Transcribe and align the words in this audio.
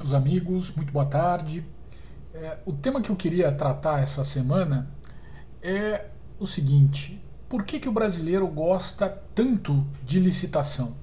Meus 0.00 0.14
amigos, 0.14 0.74
muito 0.74 0.90
boa 0.90 1.04
tarde. 1.04 1.62
É, 2.32 2.56
o 2.64 2.72
tema 2.72 3.02
que 3.02 3.10
eu 3.10 3.16
queria 3.16 3.52
tratar 3.52 4.00
essa 4.00 4.24
semana 4.24 4.90
é 5.60 6.06
o 6.38 6.46
seguinte: 6.46 7.22
por 7.46 7.64
que, 7.64 7.78
que 7.78 7.86
o 7.86 7.92
brasileiro 7.92 8.48
gosta 8.48 9.10
tanto 9.34 9.86
de 10.02 10.18
licitação? 10.18 10.96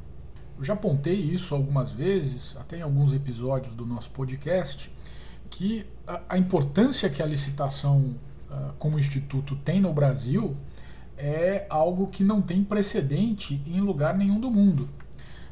Eu 0.58 0.64
já 0.64 0.74
apontei 0.74 1.14
isso 1.14 1.54
algumas 1.54 1.92
vezes, 1.92 2.58
até 2.58 2.80
em 2.80 2.82
alguns 2.82 3.14
episódios 3.14 3.76
do 3.76 3.86
nosso 3.86 4.10
podcast, 4.10 4.92
que 5.48 5.86
a, 6.08 6.22
a 6.30 6.38
importância 6.40 7.08
que 7.08 7.22
a 7.22 7.26
licitação 7.28 8.16
uh, 8.50 8.74
como 8.80 8.98
instituto 8.98 9.56
tem 9.58 9.80
no 9.80 9.94
Brasil 9.94 10.58
é 11.16 11.68
algo 11.70 12.08
que 12.08 12.24
não 12.24 12.42
tem 12.42 12.64
precedente 12.64 13.62
em 13.68 13.80
lugar 13.80 14.18
nenhum 14.18 14.40
do 14.40 14.50
mundo. 14.50 14.90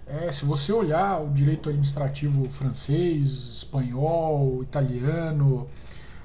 É, 0.07 0.31
se 0.31 0.45
você 0.45 0.71
olhar 0.71 1.19
o 1.19 1.29
direito 1.29 1.69
administrativo 1.69 2.47
francês, 2.49 3.25
espanhol, 3.57 4.61
italiano, 4.61 5.67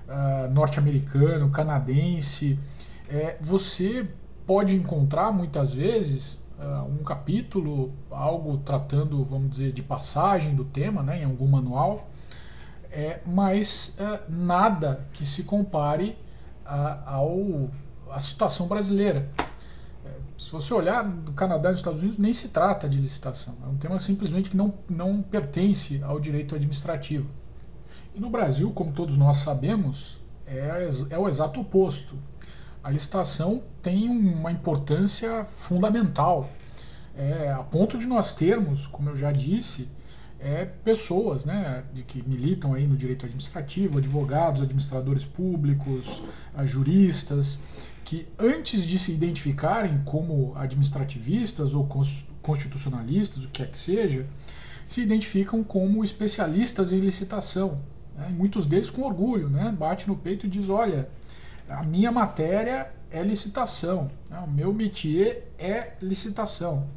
uh, 0.07 0.51
norte-americano, 0.52 1.48
canadense, 1.51 2.59
é, 3.09 3.38
você 3.41 4.07
pode 4.47 4.77
encontrar 4.77 5.33
muitas 5.33 5.73
vezes 5.73 6.38
uh, 6.59 6.85
um 6.85 7.02
capítulo, 7.02 7.95
algo 8.11 8.59
tratando, 8.59 9.24
vamos 9.24 9.51
dizer, 9.51 9.73
de 9.73 9.83
passagem 9.83 10.55
do 10.55 10.65
tema 10.65 11.02
né, 11.02 11.23
em 11.23 11.24
algum 11.24 11.47
manual, 11.47 12.10
é, 12.93 13.21
mas 13.24 13.97
uh, 13.99 14.30
nada 14.30 15.09
que 15.12 15.24
se 15.24 15.45
compare 15.45 16.19
ao, 17.05 17.69
à 18.10 18.21
situação 18.21 18.69
brasileira. 18.69 19.29
Se 20.51 20.55
você 20.55 20.75
olhar 20.75 21.05
do 21.05 21.31
Canadá 21.31 21.69
e 21.69 21.73
dos 21.73 21.79
Estados 21.79 22.01
Unidos, 22.01 22.19
nem 22.19 22.33
se 22.33 22.49
trata 22.49 22.89
de 22.89 22.99
licitação. 22.99 23.55
É 23.65 23.69
um 23.69 23.77
tema 23.77 24.01
simplesmente 24.01 24.51
que 24.51 24.57
não, 24.57 24.75
não 24.89 25.23
pertence 25.23 26.03
ao 26.03 26.19
direito 26.19 26.57
administrativo. 26.57 27.31
E 28.17 28.19
no 28.19 28.29
Brasil, 28.29 28.69
como 28.73 28.91
todos 28.91 29.17
nós 29.17 29.37
sabemos, 29.37 30.19
é, 30.45 30.89
é 31.11 31.16
o 31.16 31.29
exato 31.29 31.61
oposto. 31.61 32.16
A 32.83 32.91
licitação 32.91 33.63
tem 33.80 34.09
uma 34.09 34.51
importância 34.51 35.45
fundamental, 35.45 36.51
é, 37.17 37.52
a 37.52 37.63
ponto 37.63 37.96
de 37.96 38.09
nós 38.09 38.33
termos, 38.33 38.89
como 38.89 39.11
eu 39.11 39.15
já 39.15 39.30
disse, 39.30 39.89
é, 40.41 40.65
pessoas 40.65 41.45
né, 41.45 41.85
de 41.93 42.02
que 42.02 42.29
militam 42.29 42.74
aí 42.74 42.89
no 42.89 42.96
direito 42.96 43.24
administrativo, 43.24 43.99
advogados, 43.99 44.63
administradores 44.63 45.24
públicos, 45.24 46.21
juristas, 46.65 47.61
que 48.11 48.27
antes 48.41 48.85
de 48.85 48.99
se 48.99 49.13
identificarem 49.13 50.03
como 50.05 50.53
administrativistas 50.57 51.75
ou 51.75 51.89
constitucionalistas, 52.43 53.45
o 53.45 53.49
que 53.51 53.63
é 53.63 53.67
que 53.67 53.79
seja, 53.79 54.27
se 54.89 55.01
identificam 55.01 55.63
como 55.63 56.02
especialistas 56.02 56.91
em 56.91 56.99
licitação. 56.99 57.80
Né? 58.17 58.27
muitos 58.37 58.67
deles 58.67 58.91
com 58.91 59.02
orgulho, 59.02 59.49
né? 59.49 59.71
bate 59.71 60.09
no 60.09 60.17
peito 60.17 60.45
e 60.45 60.49
diz: 60.49 60.69
olha, 60.69 61.09
a 61.69 61.85
minha 61.85 62.11
matéria 62.11 62.93
é 63.13 63.23
licitação, 63.23 64.11
né? 64.28 64.41
o 64.41 64.50
meu 64.50 64.75
métier 64.75 65.47
é 65.56 65.95
licitação. 66.03 66.89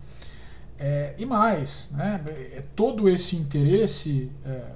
É, 0.79 1.13
e 1.19 1.27
mais, 1.27 1.91
né? 1.91 2.23
É 2.53 2.63
todo 2.75 3.07
esse 3.07 3.35
interesse 3.35 4.31
é, 4.43 4.73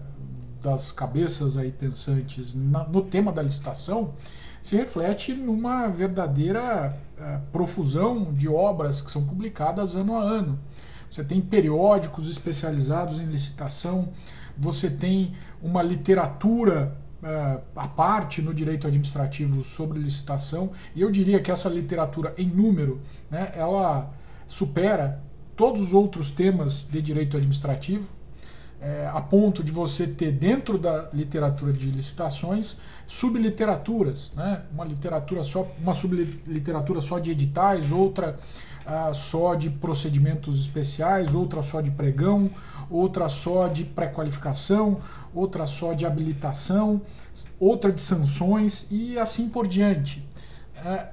das 0.61 0.91
cabeças 0.91 1.57
aí 1.57 1.71
pensantes 1.71 2.53
na, 2.53 2.83
no 2.83 3.01
tema 3.01 3.31
da 3.31 3.41
licitação 3.41 4.13
se 4.67 4.75
reflete 4.75 5.33
numa 5.33 5.87
verdadeira 5.87 6.93
uh, 7.17 7.39
profusão 7.53 8.33
de 8.33 8.49
obras 8.49 9.01
que 9.01 9.09
são 9.09 9.25
publicadas 9.25 9.95
ano 9.95 10.13
a 10.13 10.21
ano. 10.21 10.59
Você 11.09 11.23
tem 11.23 11.39
periódicos 11.39 12.29
especializados 12.29 13.17
em 13.17 13.23
licitação, 13.27 14.09
você 14.57 14.89
tem 14.89 15.31
uma 15.63 15.81
literatura 15.81 16.93
uh, 17.23 17.61
à 17.77 17.87
parte 17.87 18.41
no 18.41 18.53
direito 18.53 18.85
administrativo 18.85 19.63
sobre 19.63 19.99
licitação, 19.99 20.71
e 20.93 21.01
eu 21.01 21.09
diria 21.09 21.39
que 21.39 21.49
essa 21.49 21.69
literatura 21.69 22.33
em 22.37 22.47
número, 22.47 22.99
né, 23.31 23.53
ela 23.55 24.11
supera 24.45 25.23
todos 25.55 25.81
os 25.81 25.93
outros 25.93 26.29
temas 26.29 26.85
de 26.91 27.01
direito 27.01 27.37
administrativo, 27.37 28.11
é, 28.79 29.09
a 29.11 29.21
ponto 29.21 29.63
de 29.63 29.71
você 29.71 30.05
ter 30.05 30.31
dentro 30.31 30.77
da 30.77 31.09
literatura 31.13 31.73
de 31.73 31.89
licitações 31.89 32.77
subliteraturas, 33.07 34.31
né? 34.35 34.63
uma 34.71 34.85
literatura 34.85 35.43
só, 35.43 35.67
uma 35.81 35.93
subliteratura 35.93 37.01
só 37.01 37.19
de 37.19 37.31
editais, 37.31 37.91
outra 37.91 38.37
ah, 38.85 39.11
só 39.13 39.53
de 39.55 39.69
procedimentos 39.69 40.59
especiais, 40.59 41.35
outra 41.35 41.61
só 41.61 41.81
de 41.81 41.91
pregão, 41.91 42.49
outra 42.89 43.27
só 43.27 43.67
de 43.67 43.83
pré-qualificação, 43.83 44.99
outra 45.33 45.65
só 45.65 45.93
de 45.93 46.05
habilitação, 46.05 47.01
outra 47.59 47.91
de 47.91 47.99
sanções 47.99 48.87
e 48.89 49.19
assim 49.19 49.49
por 49.49 49.67
diante. 49.67 50.25
É, 50.85 51.09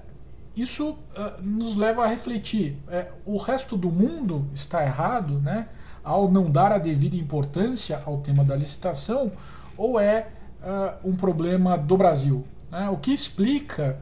isso 0.56 0.90
uh, 0.90 1.42
nos 1.42 1.74
leva 1.74 2.04
a 2.04 2.06
refletir. 2.06 2.78
É, 2.88 3.10
o 3.24 3.36
resto 3.38 3.76
do 3.76 3.90
mundo 3.90 4.48
está 4.54 4.84
errado, 4.84 5.40
né? 5.40 5.68
Ao 6.04 6.30
não 6.30 6.50
dar 6.50 6.70
a 6.70 6.78
devida 6.78 7.16
importância 7.16 8.02
ao 8.04 8.18
tema 8.18 8.44
da 8.44 8.54
licitação, 8.54 9.32
ou 9.76 9.98
é 9.98 10.28
uh, 10.62 11.08
um 11.08 11.16
problema 11.16 11.78
do 11.78 11.96
Brasil? 11.96 12.44
Né? 12.70 12.88
O 12.90 12.98
que 12.98 13.12
explica 13.12 13.98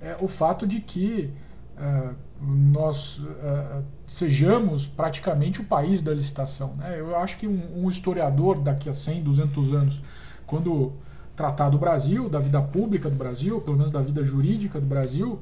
é, 0.00 0.16
o 0.20 0.26
fato 0.26 0.66
de 0.66 0.80
que 0.80 1.30
uh, 1.78 2.14
nós 2.40 3.18
uh, 3.18 3.84
sejamos 4.04 4.86
praticamente 4.86 5.60
o 5.60 5.64
país 5.64 6.02
da 6.02 6.12
licitação. 6.12 6.74
Né? 6.76 6.98
Eu 6.98 7.16
acho 7.16 7.36
que 7.36 7.46
um, 7.46 7.84
um, 7.84 7.88
historiador 7.88 8.58
daqui 8.58 8.88
a 8.88 8.94
100, 8.94 9.22
200 9.22 9.72
anos, 9.72 10.00
quando 10.44 10.92
tratar 11.36 11.70
do 11.70 11.78
Brasil, 11.78 12.28
da 12.28 12.40
vida 12.40 12.60
pública 12.60 13.08
do 13.08 13.16
Brasil, 13.16 13.60
pelo 13.60 13.76
menos 13.76 13.92
da 13.92 14.02
vida 14.02 14.24
jurídica 14.24 14.80
do 14.80 14.86
Brasil, 14.86 15.38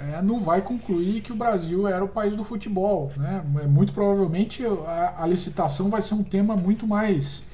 é, 0.00 0.20
não 0.22 0.40
vai 0.40 0.60
concluir 0.60 1.20
que 1.20 1.32
o 1.32 1.36
Brasil 1.36 1.86
era 1.86 2.04
o 2.04 2.08
país 2.08 2.34
do 2.34 2.42
futebol. 2.42 3.10
Né? 3.16 3.44
É, 3.62 3.66
muito 3.66 3.92
provavelmente 3.92 4.64
a, 4.66 5.22
a 5.22 5.26
licitação 5.26 5.88
vai 5.88 6.00
ser 6.00 6.14
um 6.14 6.22
tema 6.22 6.56
muito 6.56 6.86
mais 6.86 7.44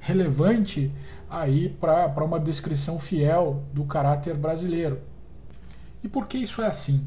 relevante 0.00 0.92
aí 1.28 1.68
para 1.68 2.24
uma 2.24 2.38
descrição 2.38 2.98
fiel 2.98 3.62
do 3.72 3.84
caráter 3.84 4.36
brasileiro. 4.36 5.00
E 6.02 6.08
por 6.08 6.26
que 6.26 6.38
isso 6.38 6.62
é 6.62 6.66
assim? 6.66 7.06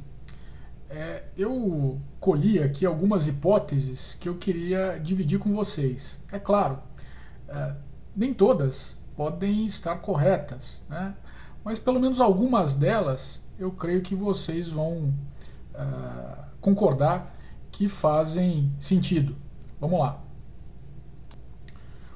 É, 0.89 1.23
eu 1.37 1.97
colhi 2.19 2.61
aqui 2.61 2.85
algumas 2.85 3.27
hipóteses 3.27 4.17
que 4.19 4.27
eu 4.27 4.35
queria 4.35 4.99
dividir 5.01 5.39
com 5.39 5.53
vocês. 5.53 6.19
É 6.31 6.37
claro, 6.37 6.79
é, 7.47 7.75
nem 8.15 8.33
todas 8.33 8.97
podem 9.15 9.65
estar 9.65 9.95
corretas, 9.97 10.83
né? 10.89 11.15
mas 11.63 11.79
pelo 11.79 11.99
menos 11.99 12.19
algumas 12.19 12.75
delas 12.75 13.41
eu 13.61 13.71
creio 13.71 14.01
que 14.01 14.15
vocês 14.15 14.69
vão 14.69 15.13
uh, 15.75 16.43
concordar 16.59 17.31
que 17.71 17.87
fazem 17.87 18.73
sentido. 18.79 19.35
Vamos 19.79 19.99
lá. 19.99 20.19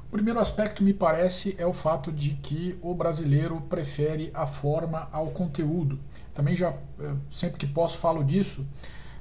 O 0.08 0.10
primeiro 0.10 0.40
aspecto, 0.40 0.84
me 0.84 0.94
parece, 0.94 1.56
é 1.60 1.66
o 1.66 1.74
fato 1.74 2.12
de 2.12 2.32
que 2.36 2.78
o 2.82 2.96
brasileiro 2.96 3.62
prefere 3.62 4.32
a 4.34 4.48
forma 4.48 5.08
ao 5.12 5.28
conteúdo. 5.28 6.00
Também 6.34 6.56
já, 6.56 6.74
eh, 7.00 7.16
sempre 7.30 7.58
que 7.58 7.68
posso, 7.68 7.98
falo 7.98 8.24
disso. 8.24 8.66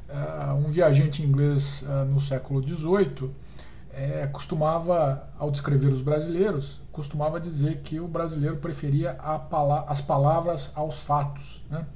Uh, 0.08 0.54
um 0.54 0.68
viajante 0.68 1.22
inglês 1.22 1.82
uh, 1.82 2.04
no 2.04 2.20
século 2.20 2.62
XVIII 2.62 3.30
é, 3.96 4.26
costumava, 4.26 5.28
ao 5.38 5.50
descrever 5.50 5.92
os 5.92 6.02
brasileiros, 6.02 6.80
costumava 6.90 7.40
dizer 7.40 7.80
que 7.82 8.00
o 8.00 8.08
brasileiro 8.08 8.56
preferia 8.56 9.14
pala 9.50 9.84
as 9.88 10.00
palavras 10.00 10.70
aos 10.74 11.02
fatos. 11.02 11.64
Né? 11.70 11.86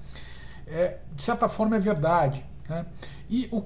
É, 0.66 0.98
de 1.12 1.22
certa 1.22 1.48
forma 1.48 1.76
é 1.76 1.78
verdade. 1.78 2.44
Né? 2.68 2.86
E 3.28 3.48
o, 3.50 3.62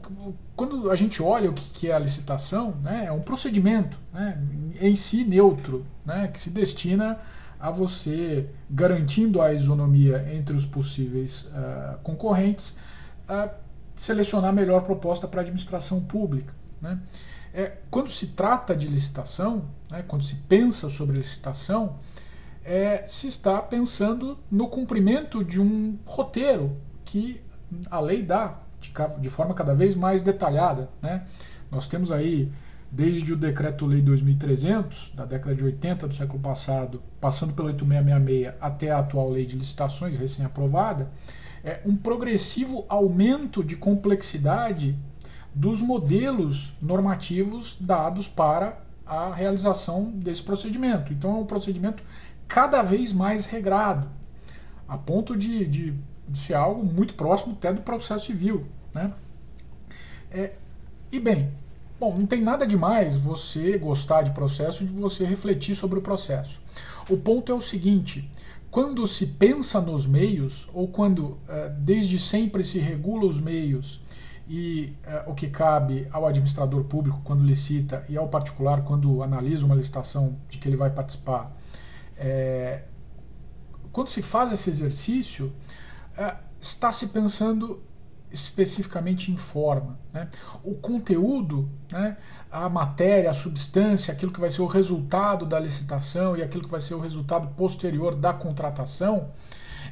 quando 0.56 0.90
a 0.90 0.96
gente 0.96 1.22
olha 1.22 1.50
o 1.50 1.52
que, 1.52 1.70
que 1.70 1.90
é 1.90 1.94
a 1.94 1.98
licitação, 1.98 2.74
né, 2.82 3.04
é 3.06 3.12
um 3.12 3.20
procedimento 3.20 3.98
né, 4.12 4.38
em 4.80 4.94
si 4.94 5.24
neutro, 5.24 5.86
né, 6.04 6.28
que 6.28 6.38
se 6.38 6.50
destina 6.50 7.18
a 7.60 7.70
você, 7.70 8.48
garantindo 8.68 9.40
a 9.40 9.52
isonomia 9.52 10.28
entre 10.34 10.56
os 10.56 10.66
possíveis 10.66 11.44
uh, 11.44 11.98
concorrentes, 12.02 12.74
uh, 13.28 13.48
selecionar 13.94 14.50
a 14.50 14.52
melhor 14.52 14.82
proposta 14.82 15.28
para 15.28 15.40
a 15.40 15.42
administração 15.42 16.00
pública. 16.00 16.52
Né? 16.80 16.98
É, 17.54 17.72
quando 17.90 18.08
se 18.08 18.28
trata 18.28 18.74
de 18.74 18.86
licitação, 18.86 19.66
né, 19.90 20.02
quando 20.06 20.24
se 20.24 20.36
pensa 20.36 20.88
sobre 20.88 21.16
licitação, 21.18 21.98
é, 22.64 23.04
se 23.06 23.26
está 23.26 23.60
pensando 23.60 24.38
no 24.50 24.68
cumprimento 24.68 25.44
de 25.44 25.60
um 25.60 25.98
roteiro 26.06 26.76
que 27.04 27.42
a 27.90 28.00
lei 28.00 28.22
dá 28.22 28.58
de, 28.80 28.92
de 29.20 29.30
forma 29.30 29.54
cada 29.54 29.74
vez 29.74 29.94
mais 29.94 30.22
detalhada. 30.22 30.88
Né? 31.00 31.26
Nós 31.70 31.86
temos 31.86 32.10
aí, 32.10 32.50
desde 32.90 33.32
o 33.32 33.36
Decreto-Lei 33.36 34.00
2300, 34.00 35.12
da 35.14 35.24
década 35.24 35.54
de 35.54 35.64
80 35.64 36.08
do 36.08 36.14
século 36.14 36.40
passado, 36.40 37.02
passando 37.20 37.52
pelo 37.52 37.68
8666 37.68 38.54
até 38.60 38.90
a 38.90 38.98
atual 38.98 39.30
Lei 39.30 39.44
de 39.44 39.56
Licitações 39.56 40.16
recém-aprovada, 40.16 41.10
é 41.64 41.80
um 41.86 41.96
progressivo 41.96 42.84
aumento 42.88 43.62
de 43.62 43.76
complexidade 43.76 44.98
dos 45.54 45.82
modelos 45.82 46.72
normativos 46.80 47.76
dados 47.78 48.26
para 48.26 48.80
a 49.06 49.32
realização 49.32 50.10
desse 50.10 50.42
procedimento. 50.42 51.12
Então 51.12 51.30
é 51.30 51.34
um 51.40 51.46
procedimento 51.46 52.02
cada 52.48 52.82
vez 52.82 53.12
mais 53.12 53.46
regrado, 53.46 54.08
a 54.86 54.96
ponto 54.96 55.36
de, 55.36 55.66
de, 55.66 55.94
ser 56.34 56.54
algo 56.54 56.84
muito 56.84 57.14
próximo 57.14 57.52
até 57.52 57.72
do 57.72 57.82
processo 57.82 58.26
civil. 58.26 58.66
Né? 58.94 59.06
É, 60.30 60.52
e 61.10 61.18
bem, 61.20 61.50
bom, 61.98 62.16
não 62.16 62.26
tem 62.26 62.40
nada 62.42 62.66
demais 62.66 63.16
você 63.16 63.76
gostar 63.78 64.22
de 64.22 64.30
processo 64.32 64.82
e 64.82 64.86
de 64.86 64.92
você 64.92 65.24
refletir 65.24 65.74
sobre 65.74 65.98
o 65.98 66.02
processo. 66.02 66.60
O 67.08 67.16
ponto 67.16 67.50
é 67.50 67.54
o 67.54 67.60
seguinte: 67.60 68.30
quando 68.70 69.06
se 69.06 69.26
pensa 69.26 69.80
nos 69.80 70.06
meios, 70.06 70.68
ou 70.72 70.88
quando 70.88 71.38
é, 71.48 71.68
desde 71.68 72.18
sempre 72.18 72.62
se 72.62 72.78
regula 72.78 73.26
os 73.26 73.38
meios 73.38 74.00
e 74.54 74.94
é, 75.04 75.24
o 75.26 75.34
que 75.34 75.48
cabe 75.48 76.06
ao 76.12 76.26
administrador 76.26 76.84
público 76.84 77.22
quando 77.24 77.42
licita 77.42 78.04
e 78.06 78.18
ao 78.18 78.28
particular 78.28 78.82
quando 78.82 79.22
analisa 79.22 79.64
uma 79.64 79.74
licitação 79.74 80.36
de 80.46 80.58
que 80.58 80.68
ele 80.68 80.76
vai 80.76 80.90
participar, 80.90 81.56
é, 82.18 82.82
quando 83.90 84.08
se 84.08 84.20
faz 84.20 84.52
esse 84.52 84.68
exercício, 84.68 85.50
é, 86.18 86.36
está 86.60 86.92
se 86.92 87.06
pensando 87.06 87.82
especificamente 88.30 89.32
em 89.32 89.38
forma. 89.38 89.98
Né? 90.12 90.28
O 90.62 90.74
conteúdo, 90.74 91.70
né, 91.90 92.18
a 92.50 92.68
matéria, 92.68 93.30
a 93.30 93.34
substância, 93.34 94.12
aquilo 94.12 94.32
que 94.32 94.40
vai 94.40 94.50
ser 94.50 94.60
o 94.60 94.66
resultado 94.66 95.46
da 95.46 95.58
licitação 95.58 96.36
e 96.36 96.42
aquilo 96.42 96.62
que 96.62 96.70
vai 96.70 96.80
ser 96.80 96.92
o 96.92 97.00
resultado 97.00 97.48
posterior 97.54 98.14
da 98.14 98.34
contratação, 98.34 99.30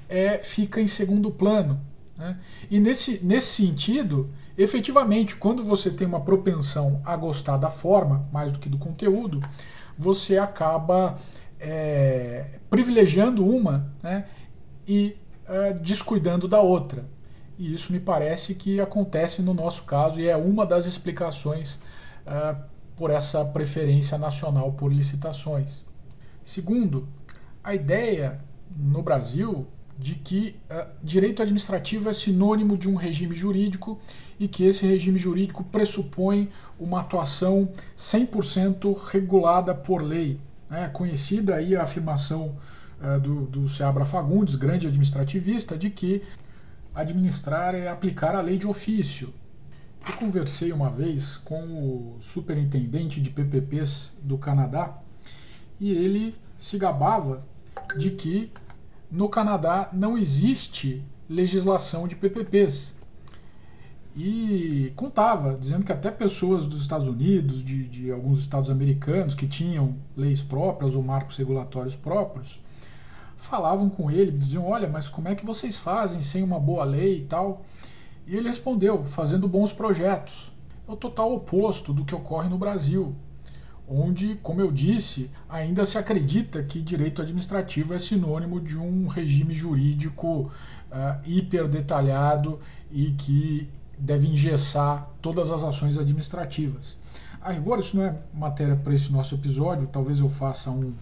é, 0.07 0.37
fica 0.37 0.83
em 0.83 0.87
segundo 0.87 1.31
plano. 1.31 1.81
Né? 2.21 2.37
E 2.71 2.79
nesse, 2.79 3.25
nesse 3.25 3.65
sentido, 3.65 4.29
efetivamente, 4.59 5.37
quando 5.37 5.65
você 5.65 5.91
tem 5.91 6.07
uma 6.07 6.21
propensão 6.21 7.01
a 7.03 7.17
gostar 7.17 7.57
da 7.57 7.71
forma 7.71 8.21
mais 8.31 8.53
do 8.53 8.59
que 8.59 8.69
do 8.69 8.77
conteúdo, 8.77 9.41
você 9.97 10.37
acaba 10.37 11.19
é, 11.59 12.59
privilegiando 12.69 13.43
uma 13.47 13.91
né, 14.03 14.27
e 14.87 15.17
é, 15.49 15.73
descuidando 15.73 16.47
da 16.47 16.61
outra. 16.61 17.09
E 17.59 17.73
isso 17.73 17.91
me 17.91 17.99
parece 17.99 18.55
que 18.55 18.79
acontece 18.81 19.41
no 19.41 19.55
nosso 19.55 19.85
caso 19.85 20.21
e 20.21 20.29
é 20.29 20.37
uma 20.37 20.67
das 20.67 20.85
explicações 20.85 21.79
é, 22.27 22.55
por 22.97 23.11
essa 23.11 23.43
preferência 23.47 24.19
nacional 24.19 24.73
por 24.73 24.93
licitações. 24.93 25.87
Segundo, 26.43 27.09
a 27.65 27.75
ideia 27.75 28.45
no 28.77 29.03
Brasil 29.03 29.67
de 30.01 30.15
que 30.15 30.57
uh, 30.71 30.87
direito 31.03 31.43
administrativo 31.43 32.09
é 32.09 32.13
sinônimo 32.15 32.77
de 32.79 32.89
um 32.89 32.95
regime 32.95 33.35
jurídico 33.35 34.01
e 34.39 34.49
que 34.49 34.65
esse 34.65 34.87
regime 34.87 35.19
jurídico 35.19 35.63
pressupõe 35.63 36.49
uma 36.79 37.01
atuação 37.01 37.69
100% 37.95 38.97
regulada 39.11 39.75
por 39.75 40.03
lei. 40.03 40.41
É 40.71 40.89
conhecida 40.89 41.57
aí 41.57 41.77
a 41.77 41.83
afirmação 41.83 42.57
uh, 42.99 43.21
do, 43.21 43.45
do 43.45 43.69
Seabra 43.69 44.07
Fagundes, 44.07 44.57
grande 44.57 44.87
administrativista, 44.87 45.77
de 45.77 45.91
que 45.91 46.23
administrar 46.95 47.75
é 47.75 47.89
aplicar 47.89 48.35
a 48.35 48.41
lei 48.41 48.57
de 48.57 48.67
ofício. 48.67 49.35
Eu 50.09 50.15
conversei 50.15 50.73
uma 50.73 50.89
vez 50.89 51.37
com 51.37 51.61
o 51.63 52.17
superintendente 52.21 53.21
de 53.21 53.29
PPPs 53.29 54.15
do 54.23 54.39
Canadá 54.39 54.99
e 55.79 55.93
ele 55.93 56.35
se 56.57 56.79
gabava 56.79 57.47
de 57.99 58.11
que 58.11 58.51
no 59.11 59.29
Canadá 59.29 59.89
não 59.93 60.17
existe 60.17 61.05
legislação 61.29 62.07
de 62.07 62.17
PPPs 62.17 62.95
e 64.17 64.93
contava, 64.97 65.55
dizendo 65.55 65.87
que 65.87 65.93
até 65.93 66.11
pessoas 66.11 66.67
dos 66.67 66.83
Estados 66.83 67.07
Unidos, 67.07 67.63
de, 67.63 67.85
de 67.89 68.11
alguns 68.11 68.41
estados 68.41 68.69
americanos 68.69 69.35
que 69.35 69.47
tinham 69.47 69.97
leis 70.17 70.43
próprias 70.43 70.95
ou 70.95 71.03
marcos 71.03 71.37
regulatórios 71.37 71.95
próprios, 71.95 72.61
falavam 73.37 73.89
com 73.89 74.11
ele, 74.11 74.33
diziam: 74.33 74.67
Olha, 74.67 74.89
mas 74.89 75.09
como 75.09 75.29
é 75.29 75.35
que 75.35 75.47
vocês 75.47 75.77
fazem 75.77 76.23
sem 76.23 76.43
uma 76.43 76.59
boa 76.59 76.85
lei 76.85 77.19
e 77.19 77.25
tal? 77.25 77.65
E 78.27 78.37
ele 78.37 78.49
respondeu: 78.49 79.05
fazendo 79.05 79.49
bons 79.49 79.73
projetos. 79.73 80.53
É 80.89 80.93
o 80.93 80.97
total 80.97 81.33
oposto 81.33 81.93
do 81.93 82.05
que 82.05 82.15
ocorre 82.15 82.49
no 82.49 82.59
Brasil, 82.59 83.15
onde, 83.91 84.37
como 84.37 84.61
eu 84.61 84.71
disse, 84.71 85.31
ainda 85.49 85.85
se 85.85 85.99
acredita 85.99 86.63
que 86.63 86.81
direito 86.81 87.21
administrativo 87.21 87.93
é 87.93 87.99
sinônimo 87.99 88.61
de 88.61 88.79
um 88.79 89.09
regime 89.09 89.53
jurídico 89.53 90.43
uh, 90.43 90.51
hiper 91.27 91.67
detalhado 91.67 92.61
e 92.93 93.11
que 93.11 93.69
deve 93.99 94.29
engessar 94.29 95.11
todas 95.21 95.51
as 95.51 95.65
ações 95.65 95.99
administrativas. 95.99 96.97
A 97.41 97.51
rigor, 97.51 97.81
isso 97.81 97.97
não 97.97 98.05
é 98.05 98.17
matéria 98.33 98.77
para 98.77 98.95
esse 98.95 99.11
nosso 99.11 99.35
episódio, 99.35 99.89
talvez 99.89 100.21
eu 100.21 100.29
faça 100.29 100.71
um 100.71 100.91
uh, 100.91 100.95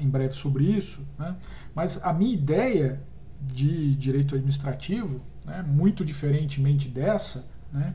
em 0.00 0.08
breve 0.08 0.32
sobre 0.32 0.64
isso, 0.64 1.00
né? 1.18 1.36
mas 1.74 2.00
a 2.02 2.14
minha 2.14 2.32
ideia 2.32 2.98
de 3.42 3.94
direito 3.94 4.34
administrativo, 4.34 5.20
né, 5.44 5.62
muito 5.68 6.02
diferentemente 6.02 6.88
dessa, 6.88 7.44
né, 7.70 7.94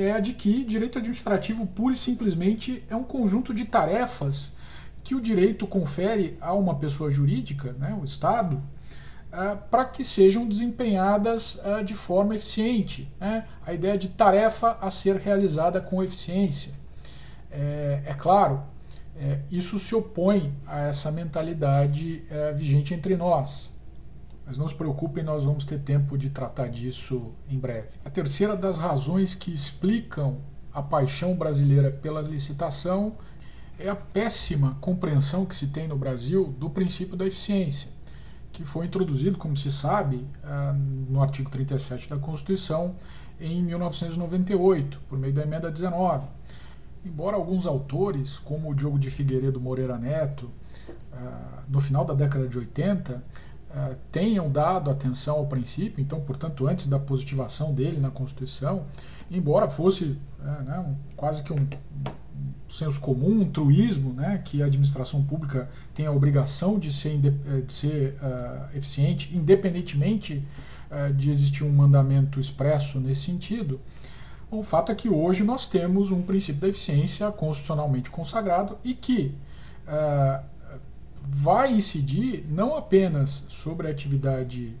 é 0.00 0.12
a 0.12 0.20
de 0.20 0.32
que 0.32 0.64
direito 0.64 0.98
administrativo 0.98 1.66
pura 1.66 1.94
e 1.94 1.96
simplesmente 1.96 2.84
é 2.88 2.96
um 2.96 3.02
conjunto 3.02 3.52
de 3.52 3.64
tarefas 3.64 4.52
que 5.02 5.14
o 5.14 5.20
direito 5.20 5.66
confere 5.66 6.36
a 6.40 6.52
uma 6.52 6.74
pessoa 6.76 7.10
jurídica, 7.10 7.72
né, 7.74 7.96
o 8.00 8.04
Estado, 8.04 8.62
Uh, 9.28 9.58
para 9.70 9.84
que 9.84 10.02
sejam 10.02 10.48
desempenhadas 10.48 11.56
uh, 11.56 11.84
de 11.84 11.92
forma 11.92 12.34
eficiente. 12.34 13.14
Né? 13.20 13.44
A 13.66 13.74
ideia 13.74 13.98
de 13.98 14.08
tarefa 14.08 14.78
a 14.80 14.90
ser 14.90 15.16
realizada 15.16 15.82
com 15.82 16.02
eficiência. 16.02 16.72
É, 17.50 18.04
é 18.06 18.14
claro, 18.14 18.62
é, 19.20 19.40
isso 19.50 19.78
se 19.78 19.94
opõe 19.94 20.54
a 20.64 20.82
essa 20.82 21.10
mentalidade 21.10 22.24
é, 22.30 22.52
vigente 22.52 22.94
entre 22.94 23.16
nós. 23.16 23.72
Mas 24.48 24.56
não 24.56 24.66
se 24.66 24.74
preocupem, 24.74 25.22
nós 25.22 25.44
vamos 25.44 25.64
ter 25.64 25.78
tempo 25.78 26.18
de 26.18 26.30
tratar 26.30 26.68
disso 26.68 27.32
em 27.48 27.58
breve. 27.58 27.90
A 28.04 28.10
terceira 28.10 28.56
das 28.56 28.78
razões 28.78 29.34
que 29.34 29.52
explicam 29.52 30.38
a 30.72 30.82
paixão 30.82 31.34
brasileira 31.36 31.90
pela 31.90 32.22
licitação 32.22 33.12
é 33.78 33.88
a 33.88 33.94
péssima 33.94 34.76
compreensão 34.80 35.44
que 35.44 35.54
se 35.54 35.68
tem 35.68 35.86
no 35.86 35.96
Brasil 35.96 36.46
do 36.58 36.70
princípio 36.70 37.16
da 37.16 37.26
eficiência 37.26 37.90
que 38.52 38.64
foi 38.64 38.86
introduzido, 38.86 39.38
como 39.38 39.56
se 39.56 39.70
sabe, 39.70 40.26
ah, 40.42 40.74
no 41.08 41.22
artigo 41.22 41.48
37 41.48 42.08
da 42.08 42.16
Constituição 42.16 42.96
em 43.40 43.62
1998, 43.62 45.00
por 45.08 45.16
meio 45.16 45.32
da 45.32 45.42
emenda 45.42 45.70
19. 45.70 46.26
Embora 47.04 47.36
alguns 47.36 47.66
autores, 47.66 48.38
como 48.40 48.68
o 48.70 48.74
Diogo 48.74 48.98
de 48.98 49.10
Figueiredo 49.10 49.60
Moreira 49.60 49.96
Neto, 49.96 50.50
ah, 51.12 51.62
no 51.68 51.78
final 51.80 52.04
da 52.04 52.14
década 52.14 52.48
de 52.48 52.58
80, 52.58 53.22
ah, 53.70 53.94
tenham 54.10 54.50
dado 54.50 54.90
atenção 54.90 55.36
ao 55.36 55.46
princípio, 55.46 56.00
então, 56.00 56.20
portanto, 56.20 56.66
antes 56.66 56.86
da 56.86 56.98
positivação 56.98 57.74
dele 57.74 58.00
na 58.00 58.10
Constituição, 58.10 58.84
embora 59.30 59.68
fosse 59.68 60.18
né, 60.40 60.78
um, 60.78 60.94
quase 61.16 61.42
que 61.42 61.52
um, 61.52 61.66
senso 62.68 63.00
comum, 63.00 63.42
um 63.42 63.50
truísmo, 63.50 64.12
né, 64.12 64.40
que 64.44 64.62
a 64.62 64.66
administração 64.66 65.22
pública 65.22 65.68
tem 65.94 66.06
a 66.06 66.12
obrigação 66.12 66.78
de 66.78 66.92
ser, 66.92 67.18
eh, 67.26 67.60
de 67.62 67.72
ser 67.72 68.18
uh, 68.22 68.76
eficiente, 68.76 69.34
independentemente 69.36 70.44
uh, 70.90 71.12
de 71.14 71.30
existir 71.30 71.64
um 71.64 71.72
mandamento 71.72 72.38
expresso 72.38 73.00
nesse 73.00 73.22
sentido. 73.22 73.80
O 74.50 74.62
fato 74.62 74.92
é 74.92 74.94
que 74.94 75.08
hoje 75.08 75.44
nós 75.44 75.66
temos 75.66 76.10
um 76.10 76.22
princípio 76.22 76.60
da 76.60 76.68
eficiência 76.68 77.30
constitucionalmente 77.32 78.10
consagrado 78.10 78.78
e 78.84 78.94
que 78.94 79.34
vai 81.30 81.72
incidir 81.72 82.44
não 82.48 82.74
apenas 82.74 83.44
sobre 83.48 83.86
a 83.86 83.90
atividade 83.90 84.74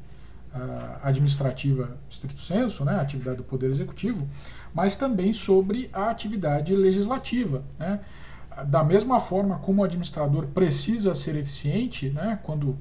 administrativa 1.02 1.96
estrito 2.08 2.40
senso, 2.40 2.84
né, 2.84 2.94
a 2.94 3.00
atividade 3.00 3.36
do 3.36 3.44
Poder 3.44 3.70
Executivo, 3.70 4.26
mas 4.74 4.96
também 4.96 5.32
sobre 5.32 5.88
a 5.92 6.10
atividade 6.10 6.74
legislativa. 6.74 7.62
Né? 7.78 8.00
Da 8.66 8.82
mesma 8.82 9.20
forma 9.20 9.58
como 9.58 9.82
o 9.82 9.84
administrador 9.84 10.46
precisa 10.48 11.14
ser 11.14 11.36
eficiente 11.36 12.10
né, 12.10 12.38
quando 12.42 12.76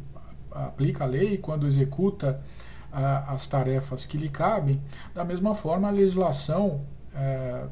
aplica 0.52 1.04
a 1.04 1.08
lei, 1.08 1.38
quando 1.38 1.68
executa 1.68 2.42
uh, 2.92 3.32
as 3.32 3.46
tarefas 3.46 4.06
que 4.06 4.18
lhe 4.18 4.30
cabem, 4.30 4.82
da 5.14 5.24
mesma 5.24 5.54
forma 5.54 5.88
a 5.88 5.92
legislação 5.92 6.82
uh, 7.14 7.70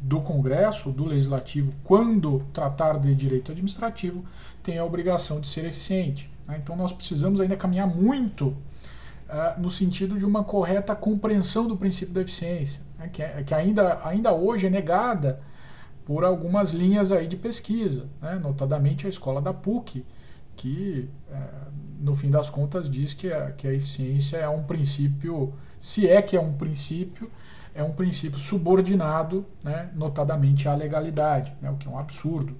do 0.00 0.20
Congresso, 0.22 0.90
do 0.90 1.04
Legislativo, 1.04 1.74
quando 1.84 2.40
tratar 2.52 2.98
de 2.98 3.14
direito 3.14 3.52
administrativo, 3.52 4.24
tem 4.62 4.78
a 4.78 4.84
obrigação 4.84 5.40
de 5.40 5.46
ser 5.46 5.64
eficiente. 5.66 6.30
Né? 6.48 6.58
Então 6.62 6.74
nós 6.74 6.92
precisamos 6.92 7.38
ainda 7.38 7.56
caminhar 7.56 7.86
muito 7.86 8.48
uh, 8.48 9.60
no 9.60 9.68
sentido 9.68 10.18
de 10.18 10.24
uma 10.24 10.42
correta 10.42 10.96
compreensão 10.96 11.68
do 11.68 11.76
princípio 11.76 12.14
da 12.14 12.22
eficiência, 12.22 12.82
né, 12.98 13.08
que, 13.12 13.22
é, 13.22 13.42
que 13.42 13.54
ainda, 13.54 14.00
ainda 14.04 14.32
hoje 14.32 14.66
é 14.66 14.70
negada 14.70 15.40
por 16.04 16.24
algumas 16.24 16.70
linhas 16.70 17.12
aí 17.12 17.26
de 17.26 17.36
pesquisa, 17.36 18.08
né, 18.22 18.36
notadamente 18.42 19.06
a 19.06 19.08
escola 19.08 19.40
da 19.40 19.52
PUC, 19.52 20.04
que 20.56 21.08
uh, 21.30 21.70
no 22.00 22.16
fim 22.16 22.30
das 22.30 22.48
contas 22.48 22.88
diz 22.88 23.12
que 23.12 23.32
a, 23.32 23.52
que 23.52 23.68
a 23.68 23.72
eficiência 23.72 24.38
é 24.38 24.48
um 24.48 24.62
princípio, 24.62 25.52
se 25.78 26.08
é 26.08 26.20
que 26.22 26.36
é 26.36 26.40
um 26.40 26.54
princípio, 26.54 27.30
é 27.74 27.82
um 27.82 27.92
princípio 27.92 28.38
subordinado, 28.38 29.46
né, 29.62 29.90
notadamente 29.94 30.68
à 30.68 30.74
legalidade, 30.74 31.54
né, 31.60 31.70
o 31.70 31.76
que 31.76 31.86
é 31.86 31.90
um 31.90 31.98
absurdo. 31.98 32.56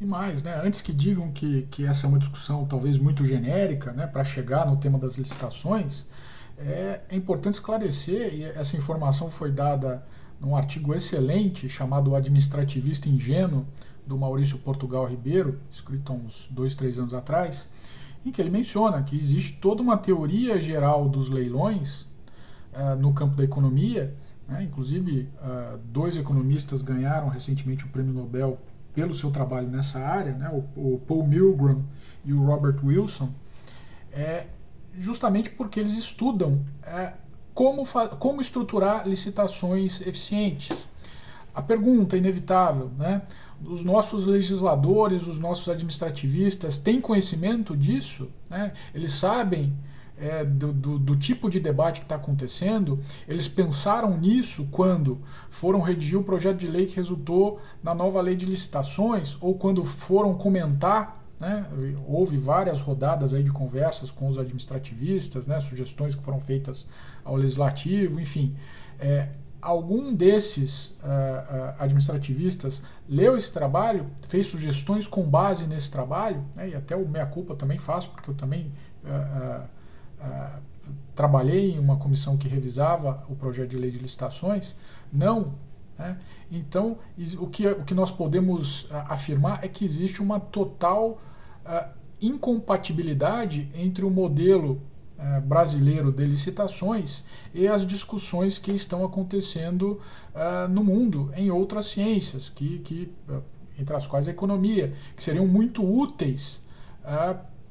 e 0.00 0.04
mais, 0.04 0.42
né, 0.42 0.60
antes 0.62 0.80
que 0.82 0.92
digam 0.92 1.30
que, 1.32 1.62
que 1.70 1.86
essa 1.86 2.06
é 2.06 2.08
uma 2.08 2.18
discussão 2.18 2.64
talvez 2.64 2.98
muito 2.98 3.24
genérica 3.24 3.92
né, 3.92 4.06
para 4.06 4.22
chegar 4.24 4.66
no 4.66 4.76
tema 4.76 4.98
das 4.98 5.16
licitações, 5.16 6.06
é, 6.58 7.00
é 7.10 7.16
importante 7.16 7.54
esclarecer, 7.54 8.34
e 8.34 8.44
essa 8.44 8.76
informação 8.76 9.28
foi 9.28 9.50
dada 9.50 10.04
num 10.40 10.56
artigo 10.56 10.94
excelente 10.94 11.68
chamado 11.68 12.14
Administrativista 12.14 13.08
Ingênuo, 13.08 13.66
do 14.06 14.16
Maurício 14.16 14.58
Portugal 14.58 15.04
Ribeiro, 15.06 15.60
escrito 15.70 16.12
há 16.12 16.14
uns 16.14 16.48
dois, 16.50 16.74
três 16.74 16.98
anos 16.98 17.12
atrás, 17.12 17.68
em 18.24 18.30
que 18.30 18.40
ele 18.40 18.50
menciona 18.50 19.02
que 19.02 19.16
existe 19.16 19.54
toda 19.54 19.82
uma 19.82 19.96
teoria 19.96 20.60
geral 20.60 21.08
dos 21.08 21.28
leilões 21.28 22.02
uh, 22.72 22.96
no 22.98 23.12
campo 23.12 23.34
da 23.34 23.44
economia, 23.44 24.14
né? 24.48 24.62
inclusive 24.62 25.28
uh, 25.42 25.78
dois 25.78 26.16
economistas 26.16 26.82
ganharam 26.82 27.28
recentemente 27.28 27.84
o 27.84 27.88
prêmio 27.88 28.12
Nobel 28.12 28.58
pelo 28.94 29.12
seu 29.12 29.30
trabalho 29.30 29.68
nessa 29.68 29.98
área, 29.98 30.32
né? 30.32 30.50
o, 30.50 30.94
o 30.94 30.98
Paul 31.00 31.26
Milgram 31.26 31.84
e 32.24 32.32
o 32.32 32.44
Robert 32.44 32.78
Wilson, 32.82 33.30
é 34.12 34.46
justamente 34.94 35.50
porque 35.50 35.78
eles 35.78 35.96
estudam 35.98 36.64
é, 36.82 37.14
como, 37.52 37.84
como 38.18 38.40
estruturar 38.40 39.06
licitações 39.06 40.00
eficientes. 40.00 40.88
A 41.54 41.62
pergunta 41.62 42.16
inevitável, 42.16 42.90
né? 42.98 43.22
Os 43.64 43.82
nossos 43.82 44.26
legisladores, 44.26 45.26
os 45.26 45.38
nossos 45.38 45.66
administrativistas 45.70 46.76
têm 46.76 47.00
conhecimento 47.00 47.74
disso? 47.74 48.28
Né? 48.50 48.74
Eles 48.94 49.12
sabem 49.12 49.74
é, 50.18 50.44
do, 50.44 50.72
do, 50.72 50.98
do, 50.98 51.16
tipo 51.16 51.50
de 51.50 51.60
debate 51.60 52.00
que 52.00 52.06
está 52.06 52.16
acontecendo, 52.16 52.98
eles 53.28 53.46
pensaram 53.46 54.16
nisso 54.16 54.68
quando 54.70 55.20
foram 55.50 55.80
redigir 55.80 56.18
o 56.18 56.24
projeto 56.24 56.58
de 56.58 56.66
lei 56.66 56.86
que 56.86 56.96
resultou 56.96 57.60
na 57.82 57.94
nova 57.94 58.20
lei 58.20 58.34
de 58.34 58.46
licitações 58.46 59.36
ou 59.40 59.54
quando 59.54 59.84
foram 59.84 60.34
comentar. 60.34 61.22
Né? 61.38 61.66
Houve 62.06 62.36
várias 62.38 62.80
rodadas 62.80 63.34
aí 63.34 63.42
de 63.42 63.52
conversas 63.52 64.10
com 64.10 64.26
os 64.26 64.38
administrativistas, 64.38 65.46
né? 65.46 65.60
sugestões 65.60 66.14
que 66.14 66.24
foram 66.24 66.40
feitas 66.40 66.86
ao 67.24 67.36
legislativo, 67.36 68.18
enfim. 68.18 68.56
É, 68.98 69.28
algum 69.60 70.14
desses 70.14 70.96
uh, 71.02 71.04
uh, 71.04 71.74
administrativistas 71.78 72.80
leu 73.08 73.36
esse 73.36 73.52
trabalho, 73.52 74.06
fez 74.28 74.46
sugestões 74.46 75.06
com 75.06 75.22
base 75.22 75.66
nesse 75.66 75.90
trabalho, 75.90 76.44
né, 76.54 76.68
e 76.68 76.74
até 76.74 76.94
o 76.94 77.06
Meia 77.06 77.26
Culpa 77.26 77.56
também 77.56 77.76
faço, 77.76 78.10
porque 78.10 78.30
eu 78.30 78.34
também 78.34 78.72
uh, 79.04 79.66
trabalhei 81.14 81.72
em 81.72 81.78
uma 81.78 81.96
comissão 81.96 82.36
que 82.36 82.46
revisava 82.46 83.24
o 83.28 83.34
projeto 83.34 83.70
de 83.70 83.76
lei 83.76 83.90
de 83.90 83.98
licitações. 83.98 84.76
Não. 85.12 85.54
Né? 85.98 86.18
Então, 86.50 86.98
o 87.38 87.46
que, 87.46 87.66
o 87.66 87.84
que 87.84 87.94
nós 87.94 88.10
podemos 88.10 88.86
afirmar 88.90 89.64
é 89.64 89.68
que 89.68 89.84
existe 89.84 90.20
uma 90.20 90.38
total 90.38 91.18
incompatibilidade 92.20 93.68
entre 93.74 94.04
o 94.04 94.10
modelo 94.10 94.80
é, 95.18 95.40
brasileiro 95.40 96.12
de 96.12 96.24
licitações 96.24 97.24
e 97.54 97.66
as 97.66 97.86
discussões 97.86 98.58
que 98.58 98.70
estão 98.72 99.04
acontecendo 99.04 99.98
no 100.70 100.84
mundo 100.84 101.30
em 101.34 101.50
outras 101.50 101.86
ciências, 101.86 102.48
que, 102.48 102.78
que, 102.80 103.12
entre 103.78 103.96
as 103.96 104.06
quais 104.06 104.28
a 104.28 104.30
economia, 104.30 104.92
que 105.16 105.22
seriam 105.22 105.46
muito 105.46 105.82
úteis 105.84 106.60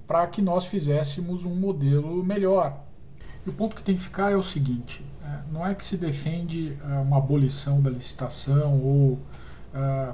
para 0.07 0.25
que 0.27 0.41
nós 0.41 0.67
fizéssemos 0.67 1.45
um 1.45 1.55
modelo 1.55 2.23
melhor. 2.23 2.79
E 3.45 3.49
o 3.49 3.53
ponto 3.53 3.75
que 3.75 3.83
tem 3.83 3.95
que 3.95 4.01
ficar 4.01 4.31
é 4.31 4.35
o 4.35 4.43
seguinte: 4.43 5.05
não 5.51 5.65
é 5.65 5.73
que 5.75 5.85
se 5.85 5.97
defende 5.97 6.77
uma 7.03 7.17
abolição 7.17 7.81
da 7.81 7.89
licitação 7.89 8.81
ou 8.81 9.19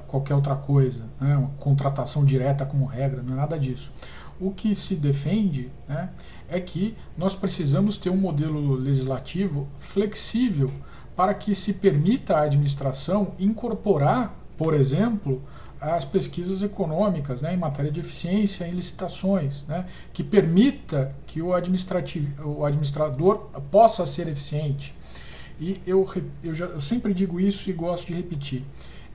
qualquer 0.08 0.34
outra 0.34 0.56
coisa, 0.56 1.04
né, 1.20 1.38
uma 1.38 1.52
contratação 1.60 2.26
direta 2.26 2.66
como 2.66 2.86
regra, 2.86 3.22
não 3.22 3.34
é 3.34 3.36
nada 3.36 3.60
disso. 3.60 3.94
O 4.40 4.50
que 4.50 4.74
se 4.74 4.96
defende 4.96 5.70
né, 5.88 6.10
é 6.50 6.60
que 6.60 6.98
nós 7.16 7.36
precisamos 7.36 7.96
ter 7.96 8.10
um 8.10 8.18
modelo 8.18 8.74
legislativo 8.74 9.70
flexível 9.78 10.72
para 11.16 11.34
que 11.36 11.54
se 11.54 11.74
permita 11.74 12.38
à 12.38 12.42
administração 12.42 13.36
incorporar, 13.38 14.36
por 14.58 14.74
exemplo, 14.74 15.44
as 15.82 16.06
pesquisas 16.06 16.62
econômicas 16.62 17.42
né, 17.42 17.56
em 17.56 17.58
matéria 17.58 17.92
de 17.92 18.00
eficiência 18.00 18.68
em 18.68 18.72
licitações, 18.72 19.66
né, 19.66 19.88
que 20.14 20.24
permita 20.24 21.14
que 21.26 21.42
o, 21.42 21.54
administrativo, 21.54 22.60
o 22.60 22.64
administrador 22.64 23.50
possa 23.72 24.06
ser 24.06 24.28
eficiente. 24.28 24.94
E 25.60 25.82
eu, 25.86 26.08
eu, 26.44 26.54
já, 26.54 26.66
eu 26.66 26.80
sempre 26.80 27.14
digo 27.14 27.40
isso 27.40 27.70
e 27.70 27.74
gosto 27.74 28.08
de 28.08 28.14
repetir. 28.14 28.64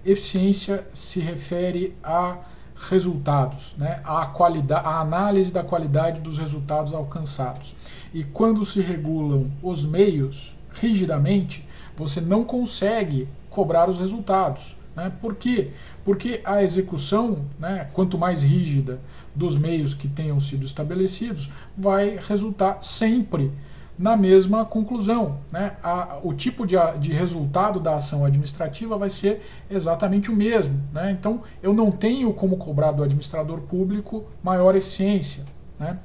Eficiência 0.05 0.87
se 0.93 1.21
refere 1.21 1.97
a 2.03 2.39
resultados, 2.77 3.75
né? 3.79 4.01
a, 4.05 4.27
qualidade, 4.27 4.87
a 4.87 5.01
análise 5.01 5.53
da 5.53 5.65
qualidade 5.65 6.21
dos 6.21 6.37
resultados 6.37 6.93
alcançados. 6.93 7.75
E 8.13 8.23
quando 8.23 8.65
se 8.65 8.81
regulam 8.81 9.51
os 9.63 9.85
meios 9.85 10.55
rigidamente, 10.75 11.67
você 11.97 12.21
não 12.21 12.45
consegue 12.45 13.29
cobrar 13.49 13.89
os 13.89 13.99
resultados. 13.99 14.77
Né? 14.97 15.13
Por 15.21 15.35
quê? 15.35 15.71
Porque 16.05 16.41
a 16.45 16.63
execução, 16.63 17.45
né, 17.59 17.89
quanto 17.93 18.17
mais 18.17 18.43
rígida 18.43 18.99
dos 19.35 19.59
meios 19.59 19.93
que 19.93 20.09
tenham 20.09 20.41
sido 20.41 20.65
estabelecidos, 20.65 21.51
vai 21.77 22.19
resultar 22.27 22.79
sempre 22.81 23.53
na 23.99 24.17
mesma 24.17 24.65
conclusão. 24.65 25.39
Né? 25.51 25.77
A, 25.83 26.19
o 26.23 26.33
tipo 26.33 26.67
de, 26.67 26.77
de 26.99 27.13
resultado 27.13 27.79
da 27.79 27.97
ação 27.97 28.25
administrativa 28.25 28.97
vai 28.97 29.11
ser 29.11 29.43
exatamente 29.71 30.31
o 30.31 30.37
mesmo. 30.37 30.83
Né? 30.93 31.11
Então, 31.11 31.43
eu 31.63 31.73
não 31.75 31.91
tenho 31.91 32.33
como 32.33 32.57
cobrar 32.57 32.93
do 32.93 33.03
administrador 33.03 33.61
público 33.61 34.25
maior 34.43 34.75
eficiência. 34.75 35.45
Né? 35.79 35.99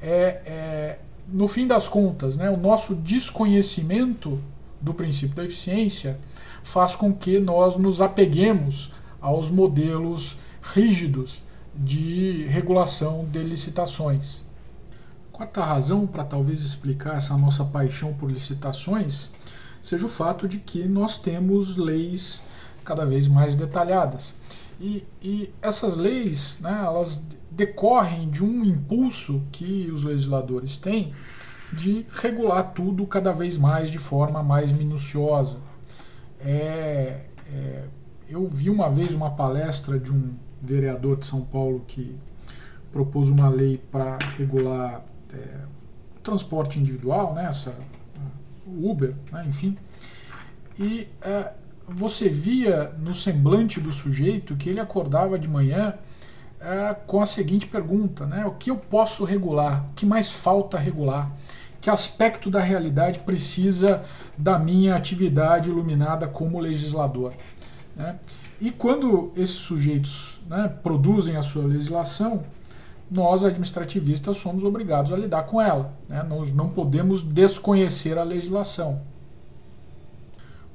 É, 0.00 0.40
é, 0.46 0.98
no 1.28 1.46
fim 1.46 1.66
das 1.66 1.88
contas, 1.88 2.36
né, 2.36 2.48
o 2.50 2.56
nosso 2.56 2.94
desconhecimento 2.94 4.38
do 4.80 4.94
princípio 4.94 5.34
da 5.34 5.44
eficiência 5.44 6.18
faz 6.62 6.94
com 6.94 7.12
que 7.12 7.38
nós 7.38 7.76
nos 7.76 8.00
apeguemos 8.00 8.92
aos 9.20 9.50
modelos 9.50 10.36
rígidos 10.62 11.42
de 11.74 12.44
regulação 12.46 13.24
de 13.30 13.42
licitações. 13.42 14.44
Quarta 15.32 15.64
razão 15.64 16.06
para 16.06 16.24
talvez 16.24 16.60
explicar 16.60 17.16
essa 17.16 17.36
nossa 17.36 17.64
paixão 17.64 18.12
por 18.14 18.30
licitações 18.30 19.30
seja 19.80 20.06
o 20.06 20.08
fato 20.08 20.48
de 20.48 20.58
que 20.58 20.84
nós 20.84 21.16
temos 21.16 21.76
leis 21.76 22.42
cada 22.84 23.04
vez 23.04 23.28
mais 23.28 23.54
detalhadas. 23.54 24.34
E, 24.80 25.04
e 25.22 25.52
essas 25.60 25.96
leis, 25.96 26.58
né, 26.60 26.82
elas 26.84 27.20
decorrem 27.50 28.30
de 28.30 28.44
um 28.44 28.64
impulso 28.64 29.42
que 29.50 29.90
os 29.92 30.04
legisladores 30.04 30.78
têm 30.78 31.12
de 31.72 32.06
regular 32.12 32.72
tudo 32.72 33.06
cada 33.06 33.32
vez 33.32 33.56
mais 33.56 33.90
de 33.90 33.98
forma 33.98 34.42
mais 34.42 34.72
minuciosa. 34.72 35.58
É, 36.40 37.20
é, 37.52 37.84
eu 38.28 38.46
vi 38.46 38.70
uma 38.70 38.88
vez 38.88 39.14
uma 39.14 39.30
palestra 39.30 39.98
de 39.98 40.12
um 40.12 40.34
vereador 40.60 41.16
de 41.16 41.26
São 41.26 41.40
Paulo 41.42 41.84
que 41.86 42.16
propôs 42.92 43.28
uma 43.28 43.48
lei 43.48 43.78
para 43.90 44.18
regular 44.36 45.04
é, 45.32 45.60
transporte 46.22 46.78
individual, 46.78 47.34
né, 47.34 47.46
essa, 47.48 47.74
Uber, 48.66 49.14
né, 49.32 49.44
enfim. 49.48 49.76
E 50.78 51.08
é, 51.22 51.52
você 51.86 52.28
via 52.28 52.90
no 52.98 53.14
semblante 53.14 53.80
do 53.80 53.90
sujeito 53.90 54.56
que 54.56 54.68
ele 54.68 54.80
acordava 54.80 55.38
de 55.38 55.48
manhã 55.48 55.94
é, 56.60 56.94
com 57.06 57.20
a 57.20 57.26
seguinte 57.26 57.66
pergunta: 57.66 58.26
né, 58.26 58.44
o 58.46 58.52
que 58.52 58.70
eu 58.70 58.76
posso 58.76 59.24
regular? 59.24 59.86
O 59.90 59.94
que 59.94 60.04
mais 60.04 60.30
falta 60.30 60.78
regular? 60.78 61.32
Que 61.80 61.90
aspecto 61.90 62.50
da 62.50 62.60
realidade 62.60 63.20
precisa 63.20 64.02
da 64.36 64.58
minha 64.58 64.94
atividade 64.94 65.70
iluminada 65.70 66.26
como 66.26 66.58
legislador? 66.58 67.32
Né? 67.96 68.18
E 68.60 68.70
quando 68.70 69.32
esses 69.36 69.56
sujeitos 69.56 70.40
né, 70.48 70.68
produzem 70.82 71.36
a 71.36 71.42
sua 71.42 71.64
legislação, 71.64 72.44
nós, 73.10 73.44
administrativistas, 73.44 74.36
somos 74.36 74.64
obrigados 74.64 75.12
a 75.12 75.16
lidar 75.16 75.44
com 75.44 75.60
ela. 75.60 75.94
Né? 76.08 76.22
Nós 76.24 76.52
não 76.52 76.68
podemos 76.68 77.22
desconhecer 77.22 78.18
a 78.18 78.24
legislação. 78.24 79.00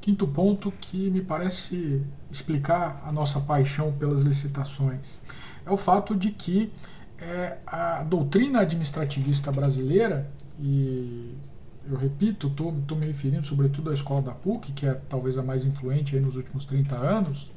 Quinto 0.01 0.27
ponto 0.27 0.71
que 0.81 1.09
me 1.11 1.21
parece 1.21 2.01
explicar 2.31 3.01
a 3.05 3.11
nossa 3.11 3.39
paixão 3.39 3.91
pelas 3.93 4.21
licitações 4.21 5.19
é 5.65 5.71
o 5.71 5.77
fato 5.77 6.15
de 6.15 6.31
que 6.31 6.71
é, 7.19 7.57
a 7.65 8.03
doutrina 8.03 8.59
administrativista 8.61 9.51
brasileira, 9.51 10.29
e 10.59 11.35
eu 11.89 11.97
repito, 11.97 12.47
estou 12.47 12.97
me 12.97 13.05
referindo 13.05 13.45
sobretudo 13.45 13.91
à 13.91 13.93
escola 13.93 14.21
da 14.21 14.31
PUC, 14.31 14.71
que 14.71 14.85
é 14.85 14.93
talvez 15.09 15.37
a 15.37 15.43
mais 15.43 15.65
influente 15.65 16.17
nos 16.19 16.35
últimos 16.35 16.65
30 16.65 16.95
anos, 16.95 17.51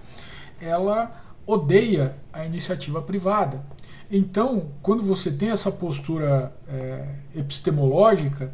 ela 0.61 1.13
odeia 1.47 2.17
a 2.33 2.45
iniciativa 2.45 3.01
privada. 3.01 3.65
Então, 4.11 4.69
quando 4.83 5.03
você 5.03 5.31
tem 5.31 5.51
essa 5.51 5.71
postura 5.71 6.53
é, 6.69 7.15
epistemológica, 7.35 8.53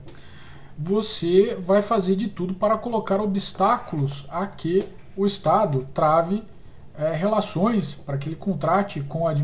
você 0.78 1.54
vai 1.54 1.80
fazer 1.80 2.16
de 2.16 2.28
tudo 2.28 2.54
para 2.54 2.76
colocar 2.76 3.20
obstáculos 3.20 4.26
a 4.30 4.46
que 4.46 4.84
o 5.16 5.24
Estado 5.24 5.86
trave 5.94 6.42
é, 6.98 7.12
relações 7.12 7.94
para 7.94 8.18
que 8.18 8.28
ele 8.28 8.36
contrate 8.36 9.00
com 9.00 9.26
a, 9.26 9.34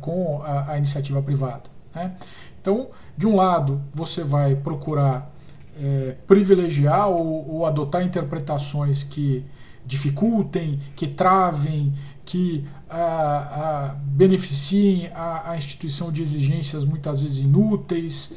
com 0.00 0.42
a, 0.42 0.72
a 0.72 0.78
iniciativa 0.78 1.22
privada. 1.22 1.69
Né? 1.94 2.14
Então, 2.60 2.88
de 3.16 3.26
um 3.26 3.36
lado, 3.36 3.82
você 3.92 4.22
vai 4.22 4.54
procurar 4.54 5.32
é, 5.76 6.16
privilegiar 6.26 7.08
ou, 7.08 7.48
ou, 7.48 7.66
adotar 7.66 8.02
interpretações 8.02 9.02
que 9.02 9.44
dificultem, 9.84 10.78
que 10.94 11.06
travem, 11.06 11.92
que 12.24 12.64
a, 12.88 13.88
a, 13.88 13.88
beneficiem 13.94 15.10
a, 15.14 15.52
a, 15.52 15.56
instituição 15.56 16.12
de 16.12 16.22
exigências 16.22 16.84
muitas 16.84 17.22
vezes 17.22 17.38
inúteis, 17.38 18.32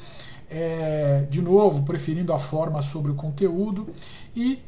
é, 0.50 1.28
de 1.30 1.42
novo, 1.42 1.84
preferindo 1.84 2.32
a 2.32 2.38
forma 2.38 2.82
sobre 2.82 3.12
o 3.12 3.16
conteúdo, 3.16 3.88
e 4.36 4.60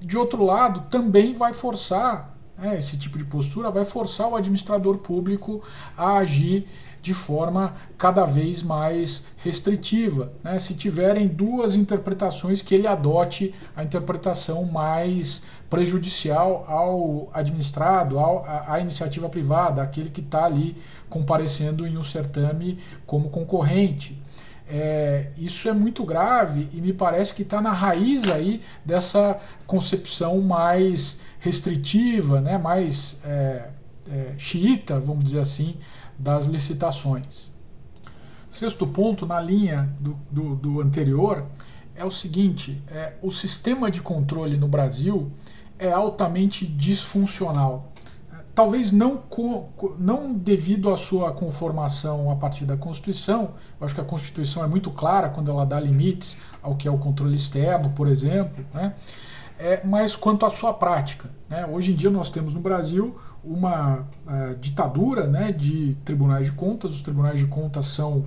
de 0.00 0.16
outro 0.16 0.42
lado, 0.42 0.88
também 0.88 1.34
vai 1.34 1.52
forçar 1.52 2.36
né, 2.60 2.76
esse 2.76 2.98
tipo 2.98 3.16
de 3.16 3.24
postura, 3.24 3.70
vai 3.70 3.84
forçar 3.84 4.28
o 4.28 4.36
administrador 4.36 4.98
público 4.98 5.62
a 5.96 6.18
agir 6.18 6.66
de 7.02 7.14
forma 7.14 7.74
cada 7.96 8.26
vez 8.26 8.62
mais 8.62 9.24
restritiva. 9.38 10.32
Né? 10.44 10.58
Se 10.58 10.74
tiverem 10.74 11.26
duas 11.26 11.74
interpretações, 11.74 12.60
que 12.60 12.74
ele 12.74 12.86
adote 12.86 13.54
a 13.74 13.82
interpretação 13.82 14.64
mais 14.64 15.42
prejudicial 15.68 16.64
ao 16.68 17.30
administrado, 17.32 18.18
ao, 18.18 18.44
à, 18.44 18.74
à 18.74 18.80
iniciativa 18.80 19.28
privada, 19.28 19.82
aquele 19.82 20.10
que 20.10 20.20
está 20.20 20.44
ali 20.44 20.76
comparecendo 21.08 21.86
em 21.86 21.96
um 21.96 22.02
certame 22.02 22.78
como 23.06 23.30
concorrente. 23.30 24.20
É, 24.72 25.30
isso 25.36 25.68
é 25.68 25.72
muito 25.72 26.04
grave 26.04 26.68
e 26.72 26.80
me 26.80 26.92
parece 26.92 27.34
que 27.34 27.42
está 27.42 27.60
na 27.60 27.72
raiz 27.72 28.28
aí 28.28 28.60
dessa 28.84 29.36
concepção 29.66 30.40
mais 30.40 31.18
restritiva, 31.40 32.40
né, 32.40 32.56
mais 32.58 33.18
é, 33.24 33.70
é, 34.08 34.34
xiita, 34.38 35.00
vamos 35.00 35.24
dizer 35.24 35.40
assim, 35.40 35.76
das 36.18 36.44
licitações. 36.44 37.50
Sexto 38.48 38.86
ponto, 38.86 39.26
na 39.26 39.40
linha 39.40 39.94
do, 39.98 40.18
do, 40.30 40.56
do 40.56 40.80
anterior, 40.80 41.46
é 41.94 42.04
o 42.04 42.10
seguinte: 42.10 42.82
é, 42.88 43.14
o 43.22 43.30
sistema 43.30 43.90
de 43.90 44.02
controle 44.02 44.56
no 44.56 44.68
Brasil 44.68 45.30
é 45.78 45.90
altamente 45.90 46.66
disfuncional. 46.66 47.92
Talvez 48.52 48.90
não, 48.90 49.22
não 49.98 50.34
devido 50.34 50.90
à 50.90 50.96
sua 50.96 51.32
conformação 51.32 52.30
a 52.30 52.36
partir 52.36 52.64
da 52.66 52.76
Constituição, 52.76 53.54
eu 53.80 53.86
acho 53.86 53.94
que 53.94 54.00
a 54.00 54.04
Constituição 54.04 54.62
é 54.64 54.66
muito 54.66 54.90
clara 54.90 55.28
quando 55.28 55.50
ela 55.50 55.64
dá 55.64 55.78
limites 55.78 56.36
ao 56.60 56.74
que 56.74 56.88
é 56.88 56.90
o 56.90 56.98
controle 56.98 57.36
externo, 57.36 57.90
por 57.90 58.08
exemplo, 58.08 58.66
né? 58.74 58.94
É, 59.60 59.80
mas 59.84 60.16
quanto 60.16 60.46
à 60.46 60.50
sua 60.50 60.72
prática. 60.72 61.30
Né? 61.48 61.66
Hoje 61.66 61.92
em 61.92 61.94
dia 61.94 62.10
nós 62.10 62.30
temos 62.30 62.54
no 62.54 62.60
Brasil 62.60 63.14
uma 63.44 64.00
uh, 64.00 64.54
ditadura 64.58 65.26
né, 65.26 65.52
de 65.52 65.96
tribunais 66.04 66.46
de 66.46 66.52
contas. 66.52 66.92
Os 66.92 67.02
tribunais 67.02 67.38
de 67.38 67.46
contas 67.46 67.86
são 67.86 68.24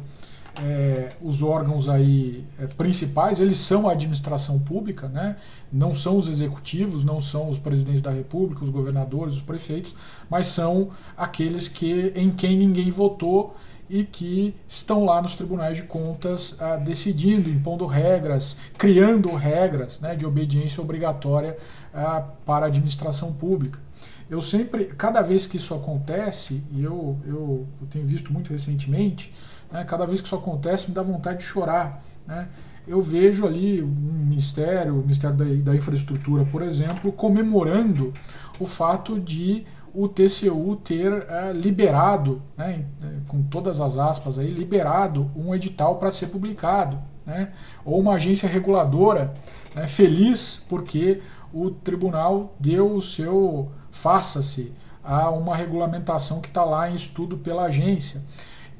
é, 0.61 1.13
os 1.21 1.41
órgãos 1.41 1.89
aí 1.89 2.45
é, 2.59 2.67
principais, 2.67 3.39
eles 3.39 3.57
são 3.57 3.89
a 3.89 3.93
administração 3.93 4.59
pública, 4.59 5.07
né? 5.07 5.35
não 5.71 5.93
são 5.93 6.15
os 6.15 6.29
executivos, 6.29 7.03
não 7.03 7.19
são 7.19 7.49
os 7.49 7.57
presidentes 7.57 8.01
da 8.01 8.11
república, 8.11 8.63
os 8.63 8.69
governadores, 8.69 9.35
os 9.35 9.41
prefeitos, 9.41 9.95
mas 10.29 10.47
são 10.47 10.89
aqueles 11.17 11.67
que 11.67 12.13
em 12.15 12.29
quem 12.29 12.55
ninguém 12.55 12.91
votou 12.91 13.55
e 13.89 14.03
que 14.03 14.55
estão 14.67 15.05
lá 15.05 15.21
nos 15.21 15.35
tribunais 15.35 15.77
de 15.77 15.83
contas 15.83 16.55
ah, 16.59 16.77
decidindo, 16.77 17.49
impondo 17.49 17.85
regras, 17.85 18.57
criando 18.77 19.33
regras 19.35 19.99
né, 19.99 20.15
de 20.15 20.25
obediência 20.25 20.81
obrigatória 20.81 21.57
ah, 21.93 22.21
para 22.45 22.65
a 22.65 22.69
administração 22.69 23.33
pública. 23.33 23.79
Eu 24.29 24.41
sempre, 24.41 24.85
cada 24.85 25.21
vez 25.21 25.45
que 25.45 25.57
isso 25.57 25.73
acontece, 25.75 26.63
e 26.71 26.83
eu, 26.83 27.17
eu, 27.25 27.67
eu 27.81 27.87
tenho 27.89 28.05
visto 28.05 28.31
muito 28.31 28.51
recentemente, 28.51 29.33
né, 29.71 29.83
cada 29.83 30.05
vez 30.05 30.21
que 30.21 30.27
isso 30.27 30.35
acontece 30.35 30.87
me 30.87 30.95
dá 30.95 31.03
vontade 31.03 31.39
de 31.39 31.43
chorar. 31.43 32.03
Né? 32.25 32.47
Eu 32.87 33.01
vejo 33.01 33.45
ali 33.45 33.81
um 33.81 33.87
Ministério, 33.87 34.95
o 34.95 35.01
Ministério 35.01 35.35
da, 35.35 35.45
da 35.45 35.75
Infraestrutura, 35.75 36.45
por 36.45 36.61
exemplo, 36.61 37.11
comemorando 37.11 38.13
o 38.59 38.65
fato 38.65 39.19
de 39.19 39.65
o 39.93 40.07
TCU 40.07 40.75
ter 40.77 41.25
é, 41.29 41.53
liberado, 41.53 42.41
né, 42.57 42.85
com 43.27 43.43
todas 43.43 43.79
as 43.79 43.97
aspas 43.97 44.39
aí, 44.39 44.47
liberado 44.47 45.29
um 45.35 45.53
edital 45.53 45.97
para 45.97 46.09
ser 46.09 46.27
publicado, 46.27 46.99
né, 47.25 47.51
ou 47.85 47.99
uma 47.99 48.13
agência 48.13 48.49
reguladora 48.49 49.33
né, 49.75 49.87
feliz 49.87 50.61
porque 50.67 51.21
o 51.53 51.69
tribunal 51.69 52.55
deu 52.59 52.95
o 52.95 53.01
seu 53.01 53.71
faça-se 53.91 54.73
a 55.03 55.29
uma 55.29 55.55
regulamentação 55.55 56.41
que 56.41 56.47
está 56.47 56.63
lá 56.63 56.89
em 56.89 56.95
estudo 56.95 57.37
pela 57.37 57.65
agência. 57.65 58.21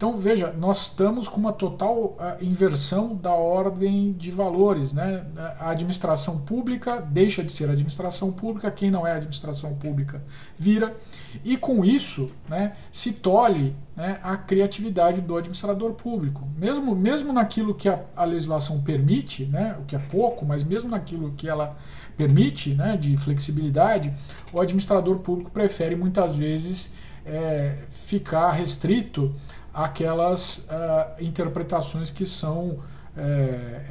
Então, 0.04 0.18
veja, 0.18 0.52
nós 0.52 0.82
estamos 0.82 1.30
com 1.30 1.40
uma 1.40 1.54
total 1.54 2.18
uh, 2.20 2.44
inversão 2.44 3.16
da 3.16 3.32
ordem 3.32 4.12
de 4.12 4.32
valores. 4.32 4.92
Né? 4.92 5.26
A 5.58 5.70
administração 5.70 6.40
pública 6.40 7.00
deixa 7.00 7.42
de 7.42 7.50
ser 7.50 7.70
administração 7.70 8.30
pública, 8.30 8.70
quem 8.70 8.92
não 8.92 9.08
é 9.08 9.14
administração 9.14 9.74
pública 9.76 10.22
vira, 10.58 10.94
e 11.42 11.56
com 11.56 11.86
isso 11.86 12.30
né, 12.50 12.74
se 12.92 13.14
tolhe 13.14 13.74
né, 13.96 14.20
a 14.22 14.36
criatividade 14.36 15.22
do 15.22 15.38
administrador 15.38 15.94
público. 15.94 16.46
Mesmo, 16.58 16.94
mesmo 16.94 17.32
naquilo 17.32 17.74
que 17.74 17.88
a, 17.88 18.04
a 18.14 18.26
legislação 18.26 18.82
permite, 18.82 19.46
né, 19.46 19.78
o 19.80 19.86
que 19.86 19.96
é 19.96 20.00
pouco, 20.00 20.46
mas 20.46 20.66
mesmo 20.66 20.90
naquilo 20.90 21.32
que 21.32 21.48
ela 21.48 21.78
permite, 22.18 22.74
né, 22.74 22.98
de 22.98 23.16
flexibilidade, 23.16 24.14
o 24.52 24.60
administrador 24.60 25.20
público 25.20 25.50
prefere 25.50 25.96
muitas 25.96 26.36
vezes 26.36 26.92
é, 27.26 27.86
ficar 27.90 28.52
restrito 28.52 29.34
aquelas 29.74 30.58
uh, 30.58 31.24
interpretações 31.24 32.10
que 32.10 32.26
são 32.26 32.80
é, 33.16 33.20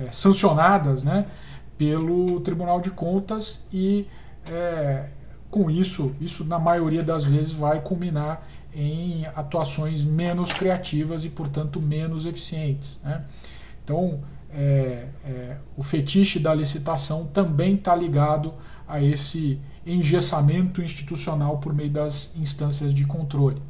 é, 0.00 0.08
sancionadas 0.10 1.04
né, 1.04 1.26
pelo 1.78 2.40
Tribunal 2.40 2.80
de 2.80 2.90
Contas 2.90 3.64
e 3.72 4.06
é, 4.46 5.08
com 5.50 5.70
isso, 5.70 6.14
isso 6.20 6.44
na 6.44 6.58
maioria 6.58 7.02
das 7.02 7.24
vezes 7.24 7.52
vai 7.52 7.80
culminar 7.80 8.46
em 8.74 9.26
atuações 9.36 10.04
menos 10.04 10.52
criativas 10.52 11.24
e, 11.24 11.30
portanto, 11.30 11.80
menos 11.80 12.24
eficientes. 12.24 12.98
Né? 13.04 13.22
Então, 13.84 14.20
o 15.76 15.82
fetiche 15.82 16.38
da 16.38 16.54
licitação 16.54 17.26
também 17.26 17.74
está 17.74 17.94
ligado 17.94 18.54
a 18.88 19.02
esse 19.02 19.58
engessamento 19.86 20.80
institucional 20.80 21.58
por 21.58 21.74
meio 21.74 21.90
das 21.90 22.30
instâncias 22.36 22.94
de 22.94 23.04
controle. 23.06 23.60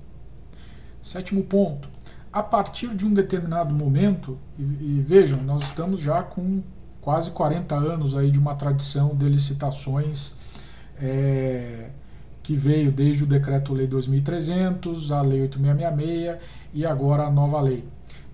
Sétimo 1.01 1.43
ponto, 1.43 1.89
a 2.33 2.43
partir 2.43 2.95
de 2.95 3.07
um 3.07 3.13
determinado 3.13 3.75
momento, 3.75 4.39
e, 4.59 4.63
e, 4.63 5.01
vejam, 5.01 5.43
nós 5.43 5.63
estamos 5.63 6.01
já 6.01 6.23
com 6.23 6.63
quase 7.01 7.31
40 7.33 7.75
anos 7.75 8.17
aí 8.17 8.31
de 8.31 8.39
uma 8.39 8.55
tradição 8.55 9.15
de 9.15 9.29
licitações 9.29 10.33
é, 10.99 11.91
que 12.43 12.55
veio 12.55 12.91
desde 12.91 13.25
o 13.25 13.27
Decreto-Lei 13.27 13.87
2300, 13.87 15.13
a 15.13 15.21
Lei 15.21 15.43
8666 15.43 16.39
e 16.73 16.87
agora 16.87 17.25
a 17.25 17.31
nova 17.31 17.61
lei. 17.61 17.85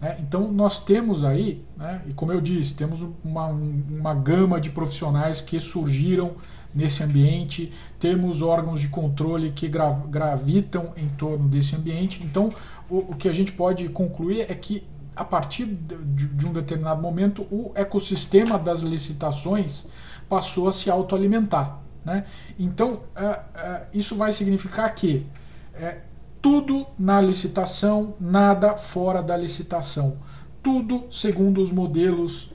Né? 0.01 0.17
Então 0.21 0.53
nós 0.53 0.79
temos 0.79 1.25
aí, 1.25 1.65
né, 1.77 2.03
e 2.07 2.13
como 2.13 2.33
eu 2.33 2.41
disse, 2.41 2.75
temos 2.75 3.07
uma, 3.25 3.47
uma 3.47 4.15
gama 4.15 4.61
de 4.61 4.71
profissionais 4.71 5.41
que 5.41 5.59
surgiram 5.59 6.33
nesse 6.75 7.03
ambiente, 7.03 7.73
temos 7.99 8.43
órgãos 8.43 8.81
de 8.81 8.89
controle 8.89 9.51
que 9.51 9.69
gra 9.69 9.91
gravitam 10.09 10.93
em 10.97 11.09
torno 11.09 11.49
desse 11.49 11.75
ambiente. 11.75 12.23
Então 12.23 12.51
o, 12.89 13.13
o, 13.13 13.17
que 13.17 13.29
a 13.29 13.33
gente 13.33 13.53
pode 13.53 13.89
concluir 13.89 14.43
é 14.43 14.55
que 14.55 14.85
a 15.17 15.25
partir 15.25 15.67
de, 15.67 16.27
de 16.27 16.47
um 16.47 16.53
determinado 16.53 17.01
momento 17.01 17.43
o 17.51 17.73
ecossistema 17.75 18.59
das 18.59 18.81
licitações 18.81 19.87
passou 20.29 20.69
a 20.69 20.73
se 20.73 20.91
autoalimentar. 20.91 21.81
Né? 22.05 22.25
Então 22.59 23.01
é, 23.17 23.41
é, 23.55 23.87
isso 23.93 24.15
vai 24.15 24.31
significar 24.31 24.95
que 24.95 25.27
é, 25.75 25.99
tudo 26.41 26.87
na 26.99 27.21
licitação, 27.21 28.15
nada 28.21 28.77
fora 28.77 29.23
da 29.23 29.37
licitação. 29.37 30.17
Tudo 30.63 31.07
segundo 31.11 31.61
os 31.61 31.73
modelos, 31.73 32.53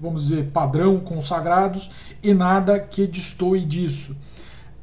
vamos 0.00 0.22
dizer, 0.22 0.50
padrão 0.50 1.00
consagrados 1.00 1.90
e 2.22 2.32
nada 2.32 2.78
que 2.78 3.06
destoe 3.06 3.64
disso. 3.64 4.16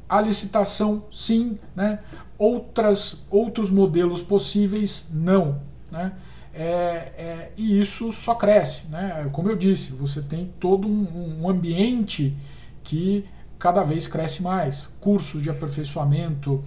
A 0.08 0.20
licitação, 0.20 1.04
sim, 1.10 1.58
né? 1.74 2.00
Outras, 2.38 3.24
outros 3.30 3.70
modelos 3.70 4.22
possíveis, 4.22 5.06
não. 5.10 5.60
Né? 5.90 6.12
É, 6.54 6.64
é, 6.64 7.52
e 7.56 7.80
isso 7.80 8.12
só 8.12 8.34
cresce. 8.34 8.86
Né? 8.86 9.28
Como 9.32 9.48
eu 9.48 9.56
disse, 9.56 9.92
você 9.92 10.22
tem 10.22 10.52
todo 10.60 10.86
um, 10.86 11.42
um 11.42 11.48
ambiente 11.48 12.36
que 12.82 13.24
cada 13.58 13.82
vez 13.82 14.06
cresce 14.06 14.42
mais. 14.42 14.88
Cursos 15.00 15.42
de 15.42 15.50
aperfeiçoamento, 15.50 16.62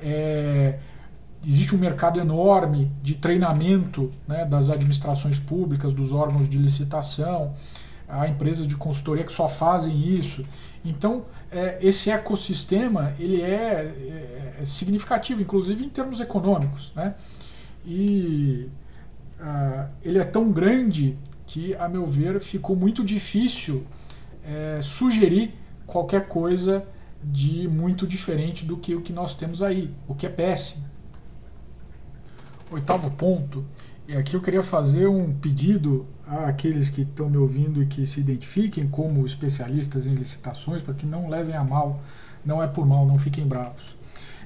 é, 0.00 0.78
existe 1.44 1.74
um 1.74 1.78
mercado 1.78 2.20
enorme 2.20 2.90
de 3.02 3.14
treinamento 3.14 4.10
né, 4.26 4.44
das 4.44 4.68
administrações 4.68 5.38
públicas, 5.38 5.92
dos 5.92 6.12
órgãos 6.12 6.48
de 6.48 6.58
licitação. 6.58 7.54
Há 8.12 8.28
empresas 8.28 8.66
de 8.66 8.76
consultoria 8.76 9.24
que 9.24 9.32
só 9.32 9.48
fazem 9.48 9.96
isso. 9.96 10.44
Então, 10.84 11.24
é, 11.50 11.78
esse 11.80 12.10
ecossistema 12.10 13.14
ele 13.18 13.40
é, 13.40 13.46
é, 13.46 14.54
é, 14.60 14.64
significativo, 14.64 15.40
inclusive 15.40 15.84
em 15.84 15.88
termos 15.88 16.20
econômicos. 16.20 16.92
Né? 16.94 17.14
E 17.86 18.68
uh, 19.40 19.88
ele 20.04 20.18
é 20.18 20.24
tão 20.24 20.52
grande 20.52 21.18
que, 21.46 21.74
a 21.76 21.88
meu 21.88 22.06
ver, 22.06 22.38
ficou 22.38 22.76
muito 22.76 23.02
difícil 23.02 23.86
é, 24.44 24.80
sugerir 24.82 25.54
qualquer 25.86 26.28
coisa 26.28 26.86
de 27.22 27.68
muito 27.68 28.06
diferente 28.06 28.64
do 28.64 28.76
que 28.76 28.94
o 28.94 29.00
que 29.00 29.12
nós 29.12 29.34
temos 29.34 29.62
aí, 29.62 29.90
o 30.06 30.14
que 30.14 30.26
é 30.26 30.28
péssimo. 30.28 30.84
Oitavo 32.72 33.10
ponto, 33.10 33.62
e 34.08 34.16
aqui 34.16 34.34
eu 34.34 34.40
queria 34.40 34.62
fazer 34.62 35.06
um 35.06 35.30
pedido 35.30 36.06
àqueles 36.26 36.88
que 36.88 37.02
estão 37.02 37.28
me 37.28 37.36
ouvindo 37.36 37.82
e 37.82 37.86
que 37.86 38.06
se 38.06 38.18
identifiquem 38.18 38.88
como 38.88 39.26
especialistas 39.26 40.06
em 40.06 40.14
licitações, 40.14 40.80
para 40.80 40.94
que 40.94 41.04
não 41.04 41.28
levem 41.28 41.54
a 41.54 41.62
mal, 41.62 42.00
não 42.42 42.62
é 42.62 42.66
por 42.66 42.86
mal, 42.86 43.04
não 43.04 43.18
fiquem 43.18 43.46
bravos. 43.46 43.94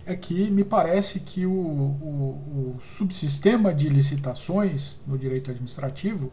É 0.05 0.17
que 0.17 0.51
me 0.51 0.65
parece 0.65 1.21
que 1.21 1.47
o, 1.47 1.53
o, 1.53 2.75
o 2.75 2.81
subsistema 2.81 3.73
de 3.73 3.89
licitações 3.89 4.99
no 5.07 5.17
direito 5.17 5.53
administrativo 5.53 6.33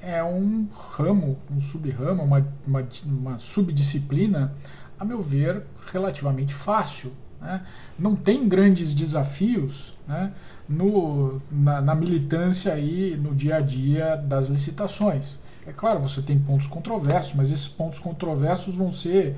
é 0.00 0.22
um 0.22 0.68
ramo, 0.70 1.36
um 1.50 1.58
sub-ramo, 1.58 2.22
uma, 2.22 2.46
uma, 2.64 2.88
uma 3.06 3.38
subdisciplina, 3.40 4.54
a 5.00 5.04
meu 5.04 5.20
ver, 5.20 5.64
relativamente 5.92 6.54
fácil. 6.54 7.12
Né? 7.44 7.60
Não 7.98 8.16
tem 8.16 8.48
grandes 8.48 8.94
desafios 8.94 9.94
né? 10.08 10.32
no, 10.68 11.40
na, 11.52 11.80
na, 11.80 11.94
militância 11.94 12.76
e 12.78 13.16
no 13.16 13.34
dia 13.34 13.56
a 13.56 13.60
dia 13.60 14.16
das 14.16 14.48
licitações. 14.48 15.38
É 15.66 15.72
claro, 15.72 16.00
você 16.00 16.22
tem 16.22 16.38
pontos 16.38 16.66
controversos, 16.66 17.34
mas 17.34 17.50
esses 17.50 17.68
pontos 17.68 17.98
controversos 17.98 18.74
vão 18.74 18.90
ser 18.90 19.36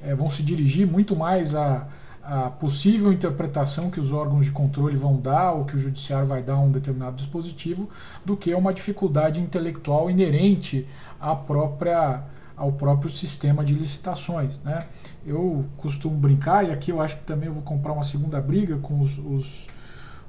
é, 0.00 0.14
vão 0.14 0.30
se 0.30 0.44
dirigir 0.44 0.86
muito 0.86 1.16
mais 1.16 1.56
a 1.56 1.88
a 2.28 2.50
possível 2.50 3.10
interpretação 3.10 3.90
que 3.90 3.98
os 3.98 4.12
órgãos 4.12 4.44
de 4.44 4.50
controle 4.50 4.94
vão 4.94 5.16
dar 5.16 5.52
ou 5.52 5.64
que 5.64 5.74
o 5.74 5.78
judiciário 5.78 6.26
vai 6.26 6.42
dar 6.42 6.54
a 6.54 6.60
um 6.60 6.70
determinado 6.70 7.16
dispositivo 7.16 7.88
do 8.22 8.36
que 8.36 8.52
uma 8.52 8.74
dificuldade 8.74 9.40
intelectual 9.40 10.10
inerente 10.10 10.86
à 11.18 11.34
própria 11.34 12.22
ao 12.58 12.72
próprio 12.72 13.08
sistema 13.10 13.64
de 13.64 13.72
licitações. 13.72 14.58
Né? 14.64 14.86
Eu 15.24 15.64
costumo 15.76 16.16
brincar, 16.16 16.68
e 16.68 16.72
aqui 16.72 16.90
eu 16.90 17.00
acho 17.00 17.16
que 17.16 17.22
também 17.22 17.46
eu 17.46 17.54
vou 17.54 17.62
comprar 17.62 17.92
uma 17.92 18.02
segunda 18.02 18.40
briga 18.40 18.76
com 18.78 19.00
os, 19.00 19.16
os, 19.18 19.66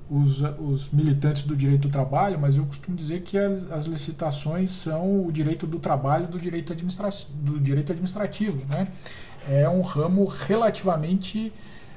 os, 0.10 0.42
os 0.60 0.90
militantes 0.92 1.44
do 1.44 1.56
direito 1.56 1.88
do 1.88 1.92
trabalho, 1.92 2.40
mas 2.40 2.56
eu 2.56 2.66
costumo 2.66 2.96
dizer 2.96 3.24
que 3.24 3.38
as, 3.38 3.72
as 3.72 3.86
licitações 3.86 4.70
são 4.70 5.26
o 5.26 5.32
direito 5.32 5.66
do 5.66 5.80
trabalho 5.80 6.28
do 6.28 6.40
direito, 6.40 6.72
administra 6.72 7.10
do 7.34 7.60
direito 7.60 7.92
administrativo. 7.92 8.64
Né? 8.70 8.88
É 9.50 9.68
um 9.68 9.82
ramo 9.82 10.26
relativamente 10.26 11.52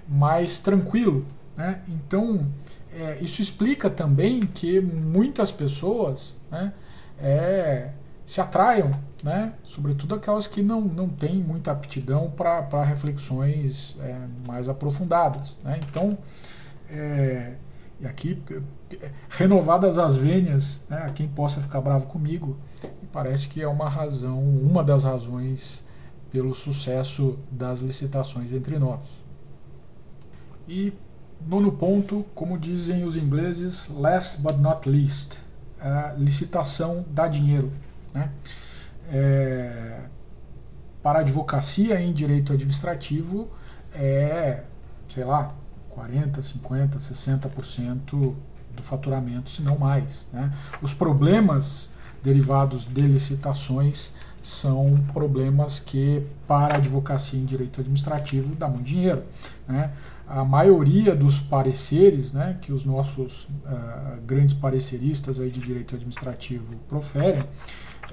mais 0.08 0.58
tranquilo. 0.58 1.26
Né? 1.56 1.82
Então, 1.88 2.46
é, 2.94 3.18
isso 3.20 3.42
explica 3.42 3.90
também 3.90 4.40
que 4.40 4.80
muitas 4.80 5.50
pessoas 5.50 6.34
né, 6.50 6.72
é, 7.18 7.90
se 8.24 8.40
atraiam, 8.40 8.90
né, 9.22 9.54
sobretudo 9.62 10.14
aquelas 10.14 10.46
que 10.46 10.62
não, 10.62 10.80
não 10.80 11.08
têm 11.08 11.36
muita 11.36 11.70
aptidão 11.70 12.30
para 12.30 12.82
reflexões 12.82 13.96
é, 14.00 14.18
mais 14.46 14.68
aprofundadas. 14.68 15.60
Né? 15.62 15.78
Então, 15.88 16.18
é, 16.90 17.54
e 18.00 18.06
aqui, 18.06 18.42
renovadas 19.28 19.96
as 19.96 20.16
vênias, 20.16 20.80
né, 20.88 21.04
a 21.06 21.10
quem 21.10 21.28
possa 21.28 21.60
ficar 21.60 21.80
bravo 21.80 22.06
comigo, 22.08 22.56
parece 23.12 23.48
que 23.48 23.62
é 23.62 23.68
uma 23.68 23.88
razão, 23.88 24.40
uma 24.40 24.82
das 24.82 25.04
razões 25.04 25.84
pelo 26.28 26.52
sucesso 26.52 27.38
das 27.50 27.80
licitações 27.80 28.52
entre 28.52 28.76
nós. 28.78 29.24
E 30.68 30.92
nono 31.46 31.70
ponto, 31.70 32.24
como 32.34 32.58
dizem 32.58 33.04
os 33.04 33.16
ingleses, 33.16 33.88
last 33.88 34.40
but 34.40 34.58
not 34.58 34.88
least, 34.88 35.38
a 35.78 36.14
licitação 36.18 37.04
dá 37.08 37.28
dinheiro. 37.28 37.70
Né? 38.12 38.30
É, 39.12 40.06
para 41.02 41.20
advocacia 41.20 42.00
em 42.00 42.12
direito 42.12 42.52
administrativo 42.52 43.50
é, 43.94 44.62
sei 45.08 45.24
lá, 45.24 45.54
40, 45.90 46.42
50, 46.42 46.98
60% 46.98 48.34
do 48.74 48.82
faturamento, 48.82 49.50
se 49.50 49.62
não 49.62 49.78
mais. 49.78 50.28
Né? 50.32 50.50
Os 50.80 50.94
problemas 50.94 51.90
derivados 52.22 52.84
de 52.84 53.02
licitações 53.02 54.12
são 54.40 54.96
problemas 55.12 55.78
que, 55.78 56.26
para 56.46 56.76
advocacia 56.76 57.38
em 57.38 57.44
direito 57.44 57.80
administrativo, 57.80 58.54
dá 58.54 58.68
muito 58.68 58.84
dinheiro. 58.84 59.22
Né? 59.68 59.90
A 60.26 60.44
maioria 60.44 61.14
dos 61.14 61.38
pareceres 61.38 62.32
né, 62.32 62.56
que 62.60 62.72
os 62.72 62.84
nossos 62.84 63.44
uh, 63.44 64.20
grandes 64.24 64.54
pareceristas 64.54 65.38
aí 65.38 65.50
de 65.50 65.60
direito 65.60 65.94
administrativo 65.94 66.76
proferem 66.88 67.44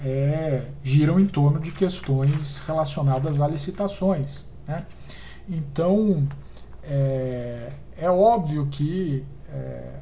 é, 0.03 0.65
giram 0.81 1.19
em 1.19 1.25
torno 1.25 1.59
de 1.59 1.71
questões 1.71 2.59
relacionadas 2.65 3.41
a 3.41 3.47
licitações. 3.47 4.45
Né? 4.67 4.85
Então, 5.47 6.27
é, 6.83 7.71
é 7.97 8.09
óbvio 8.09 8.67
que 8.67 9.25
é, 9.51 9.99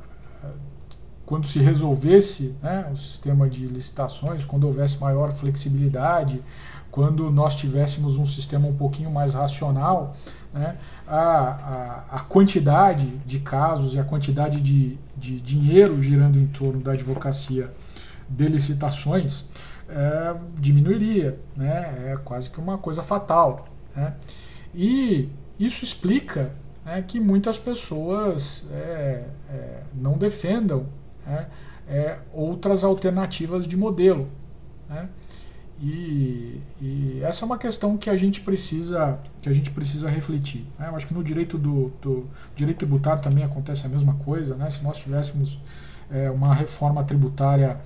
quando 1.25 1.45
se 1.45 1.59
resolvesse 1.59 2.55
né, 2.61 2.89
o 2.91 2.95
sistema 2.95 3.49
de 3.49 3.67
licitações, 3.67 4.45
quando 4.45 4.63
houvesse 4.63 4.97
maior 4.99 5.31
flexibilidade, 5.31 6.41
quando 6.89 7.29
nós 7.29 7.53
tivéssemos 7.53 8.17
um 8.17 8.25
sistema 8.25 8.67
um 8.67 8.75
pouquinho 8.75 9.11
mais 9.11 9.33
racional, 9.33 10.15
né, 10.53 10.77
a, 11.05 11.19
a, 11.19 12.03
a, 12.17 12.19
quantidade 12.21 13.07
de 13.25 13.39
casos 13.39 13.93
e 13.93 13.99
a 13.99 14.03
quantidade 14.03 14.61
de, 14.61 14.97
de 15.17 15.39
dinheiro 15.41 16.01
girando 16.01 16.39
em 16.39 16.47
torno 16.47 16.79
da 16.79 16.93
advocacia 16.93 17.71
de 18.29 18.47
licitações 18.47 19.45
é, 19.89 20.35
diminuiria. 20.59 21.39
Né, 21.55 22.11
é 22.13 22.17
quase 22.23 22.49
que 22.49 22.59
uma 22.59 22.77
coisa 22.77 23.01
fatal. 23.01 23.67
Né, 23.95 24.13
e 24.73 25.29
isso 25.59 25.83
explica 25.83 26.51
né, 26.85 27.03
que 27.05 27.19
muitas 27.19 27.57
pessoas 27.57 28.65
é, 28.71 29.25
é, 29.49 29.83
não 29.93 30.17
defendam 30.17 30.85
né, 31.25 31.47
é, 31.87 32.19
outras 32.33 32.83
alternativas 32.83 33.67
de 33.67 33.75
modelo. 33.75 34.27
Né? 34.89 35.09
E, 35.79 36.59
e, 36.81 37.19
essa 37.23 37.43
é 37.43 37.45
uma 37.45 37.57
questão 37.57 37.97
que 37.97 38.09
a 38.09 38.17
gente 38.17 38.41
precisa 38.41 39.19
que 39.41 39.49
a 39.49 39.53
gente 39.53 39.69
precisa 39.69 40.09
refletir. 40.09 40.65
Né? 40.79 40.87
Eu 40.87 40.95
acho 40.95 41.05
que 41.05 41.13
no 41.13 41.23
direito 41.23 41.57
do, 41.57 41.91
do, 42.01 42.25
direito 42.55 42.79
tributário 42.79 43.21
também 43.21 43.43
acontece 43.43 43.85
a 43.85 43.89
mesma 43.89 44.15
coisa. 44.15 44.55
Né? 44.55 44.69
Se 44.69 44.83
nós 44.83 44.97
tivéssemos 44.97 45.59
é, 46.09 46.31
uma 46.31 46.53
reforma 46.53 47.03
tributária 47.03 47.77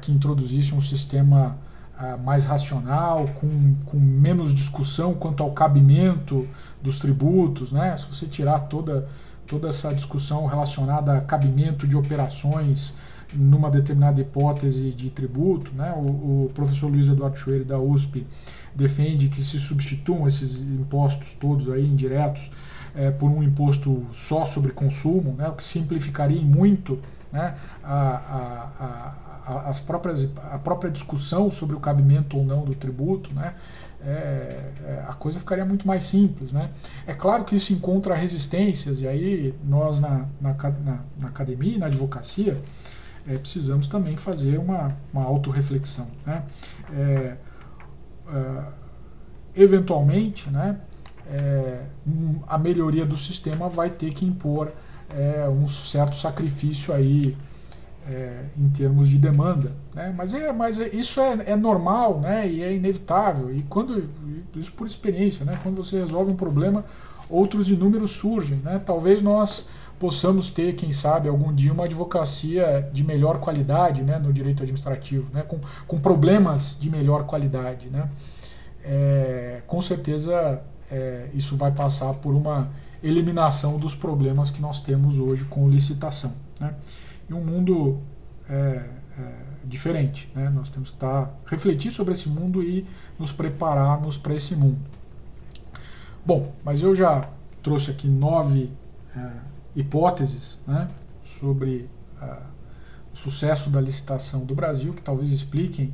que 0.00 0.12
introduzisse 0.12 0.74
um 0.74 0.80
sistema 0.80 1.56
ah, 1.96 2.16
mais 2.16 2.44
racional, 2.44 3.28
com, 3.40 3.74
com 3.86 3.98
menos 3.98 4.52
discussão 4.52 5.14
quanto 5.14 5.42
ao 5.42 5.52
cabimento 5.52 6.46
dos 6.82 6.98
tributos, 6.98 7.72
né? 7.72 7.96
se 7.96 8.06
você 8.06 8.26
tirar 8.26 8.60
toda 8.60 9.08
toda 9.46 9.68
essa 9.68 9.94
discussão 9.94 10.46
relacionada 10.46 11.16
a 11.16 11.20
cabimento 11.20 11.86
de 11.86 11.96
operações 11.96 12.94
numa 13.32 13.70
determinada 13.70 14.20
hipótese 14.20 14.92
de 14.92 15.10
tributo. 15.10 15.72
Né? 15.74 15.92
O, 15.96 16.46
o 16.46 16.50
professor 16.54 16.90
Luiz 16.90 17.08
Eduardo 17.08 17.36
Choeiro 17.36 17.64
da 17.64 17.78
USP 17.78 18.26
defende 18.74 19.28
que 19.28 19.40
se 19.40 19.58
substituam 19.58 20.26
esses 20.26 20.62
impostos 20.62 21.32
todos 21.32 21.68
aí 21.70 21.86
indiretos 21.86 22.50
é, 22.94 23.10
por 23.10 23.30
um 23.30 23.42
imposto 23.42 24.04
só 24.12 24.46
sobre 24.46 24.72
consumo, 24.72 25.34
né? 25.36 25.48
o 25.48 25.52
que 25.52 25.64
simplificaria 25.64 26.40
muito 26.40 26.98
né? 27.32 27.54
a, 27.82 27.96
a, 28.78 29.12
a, 29.46 29.68
as 29.68 29.80
próprias, 29.80 30.28
a 30.52 30.58
própria 30.58 30.90
discussão 30.90 31.50
sobre 31.50 31.76
o 31.76 31.80
cabimento 31.80 32.36
ou 32.36 32.44
não 32.44 32.64
do 32.64 32.74
tributo. 32.74 33.32
Né? 33.34 33.54
é, 34.06 34.70
é, 34.84 35.04
a 35.08 35.14
coisa 35.14 35.38
ficaria 35.38 35.64
muito 35.64 35.86
mais 35.86 36.04
simples. 36.04 36.52
Né? 36.52 36.70
É 37.06 37.14
claro 37.14 37.44
que 37.44 37.56
isso 37.56 37.72
encontra 37.72 38.14
resistências, 38.14 39.00
e 39.00 39.08
aí 39.08 39.54
nós 39.64 39.98
na, 39.98 40.26
na, 40.40 40.52
na, 40.52 40.98
na 41.18 41.28
academia 41.28 41.76
e 41.76 41.78
na 41.78 41.86
advocacia 41.86 42.60
é, 43.26 43.38
precisamos 43.38 43.86
também 43.86 44.16
fazer 44.16 44.58
uma, 44.58 44.88
uma 45.12 45.24
autorreflexão. 45.24 46.06
Né? 46.26 46.42
É, 46.92 47.36
é, 48.28 48.62
eventualmente, 49.56 50.50
né, 50.50 50.78
é, 51.26 51.86
a 52.46 52.58
melhoria 52.58 53.06
do 53.06 53.16
sistema 53.16 53.68
vai 53.68 53.88
ter 53.88 54.12
que 54.12 54.26
impor 54.26 54.72
um 55.60 55.68
certo 55.68 56.16
sacrifício 56.16 56.92
aí 56.92 57.36
é, 58.08 58.44
em 58.56 58.68
termos 58.68 59.08
de 59.08 59.18
demanda. 59.18 59.72
Né? 59.94 60.12
Mas, 60.16 60.34
é, 60.34 60.52
mas 60.52 60.80
é, 60.80 60.88
isso 60.88 61.20
é, 61.20 61.38
é, 61.46 61.56
normal 61.56 62.20
né? 62.20 62.48
e 62.48 62.62
é 62.62 62.74
inevitável. 62.74 63.54
E 63.54 63.62
quando 63.62 64.08
isso 64.54 64.72
por 64.72 64.86
experiência, 64.86 65.44
né? 65.44 65.58
quando 65.62 65.82
você 65.82 65.98
resolve 65.98 66.30
um 66.30 66.36
problema, 66.36 66.84
outros 67.28 67.70
inúmeros 67.70 68.12
surgem. 68.12 68.58
Né? 68.58 68.80
Talvez 68.84 69.22
nós 69.22 69.66
possamos 69.98 70.50
ter, 70.50 70.74
quem 70.74 70.92
sabe, 70.92 71.28
algum 71.28 71.52
dia 71.52 71.72
uma 71.72 71.84
advocacia 71.84 72.88
de 72.92 73.04
melhor 73.04 73.38
qualidade 73.38 74.02
né, 74.02 74.18
no 74.18 74.32
direito 74.32 74.62
administrativo, 74.62 75.30
né, 75.32 75.42
com, 75.42 75.58
com 75.86 75.98
problemas 75.98 76.76
de 76.78 76.90
melhor 76.90 77.24
qualidade. 77.24 77.88
Né. 77.88 78.08
É, 78.84 79.62
com 79.66 79.80
certeza 79.80 80.60
é, 80.90 81.28
isso 81.32 81.56
vai 81.56 81.72
passar 81.72 82.12
por 82.14 82.34
uma 82.34 82.68
eliminação 83.02 83.78
dos 83.78 83.94
problemas 83.94 84.50
que 84.50 84.60
nós 84.60 84.80
temos 84.80 85.18
hoje 85.18 85.44
com 85.44 85.68
licitação. 85.68 86.32
Né. 86.60 86.74
E 87.28 87.34
um 87.34 87.44
mundo 87.44 88.00
é, 88.48 88.54
é 89.18 89.44
diferente. 89.64 90.30
Né. 90.34 90.50
Nós 90.50 90.70
temos 90.70 90.90
que 90.90 90.96
estar, 90.96 91.34
refletir 91.46 91.90
sobre 91.90 92.12
esse 92.12 92.28
mundo 92.28 92.62
e 92.62 92.86
nos 93.18 93.32
prepararmos 93.32 94.16
para 94.16 94.34
esse 94.34 94.54
mundo. 94.54 94.80
Bom, 96.24 96.52
mas 96.64 96.82
eu 96.82 96.94
já 96.94 97.28
trouxe 97.62 97.90
aqui 97.90 98.08
nove 98.08 98.70
é, 99.14 99.30
hipóteses 99.76 100.58
né, 100.66 100.88
sobre 101.22 101.88
uh, 102.20 102.42
o 103.12 103.16
sucesso 103.16 103.70
da 103.70 103.80
licitação 103.80 104.44
do 104.44 104.54
Brasil, 104.54 104.92
que 104.92 105.02
talvez 105.02 105.30
expliquem 105.30 105.92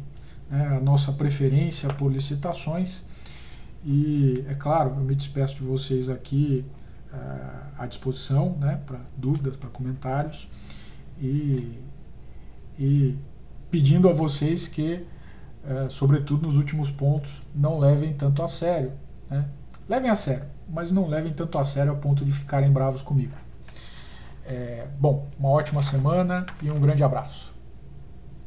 né, 0.48 0.76
a 0.76 0.80
nossa 0.80 1.12
preferência 1.12 1.88
por 1.94 2.12
licitações. 2.12 3.04
E, 3.84 4.44
é 4.48 4.54
claro, 4.54 4.90
eu 4.90 5.04
me 5.04 5.14
despeço 5.14 5.56
de 5.56 5.62
vocês 5.62 6.10
aqui 6.10 6.64
uh, 7.12 7.66
à 7.78 7.86
disposição 7.86 8.56
né, 8.60 8.80
para 8.84 9.00
dúvidas, 9.16 9.56
para 9.56 9.70
comentários. 9.70 10.48
E, 11.20 11.78
e, 12.78 13.18
pedindo 13.70 14.08
a 14.08 14.12
vocês 14.12 14.66
que, 14.66 15.04
uh, 15.64 15.90
sobretudo 15.90 16.46
nos 16.46 16.56
últimos 16.56 16.90
pontos, 16.90 17.42
não 17.54 17.78
levem 17.78 18.12
tanto 18.12 18.42
a 18.42 18.48
sério. 18.48 18.92
Né? 19.28 19.44
Levem 19.88 20.10
a 20.10 20.14
sério, 20.14 20.46
mas 20.68 20.90
não 20.90 21.06
levem 21.08 21.32
tanto 21.32 21.58
a 21.58 21.64
sério 21.64 21.92
a 21.92 21.96
ponto 21.96 22.24
de 22.24 22.32
ficarem 22.32 22.70
bravos 22.70 23.02
comigo. 23.02 23.34
É, 24.46 24.88
bom, 24.98 25.28
uma 25.38 25.50
ótima 25.50 25.82
semana 25.82 26.46
e 26.62 26.70
um 26.70 26.80
grande 26.80 27.04
abraço. 27.04 27.54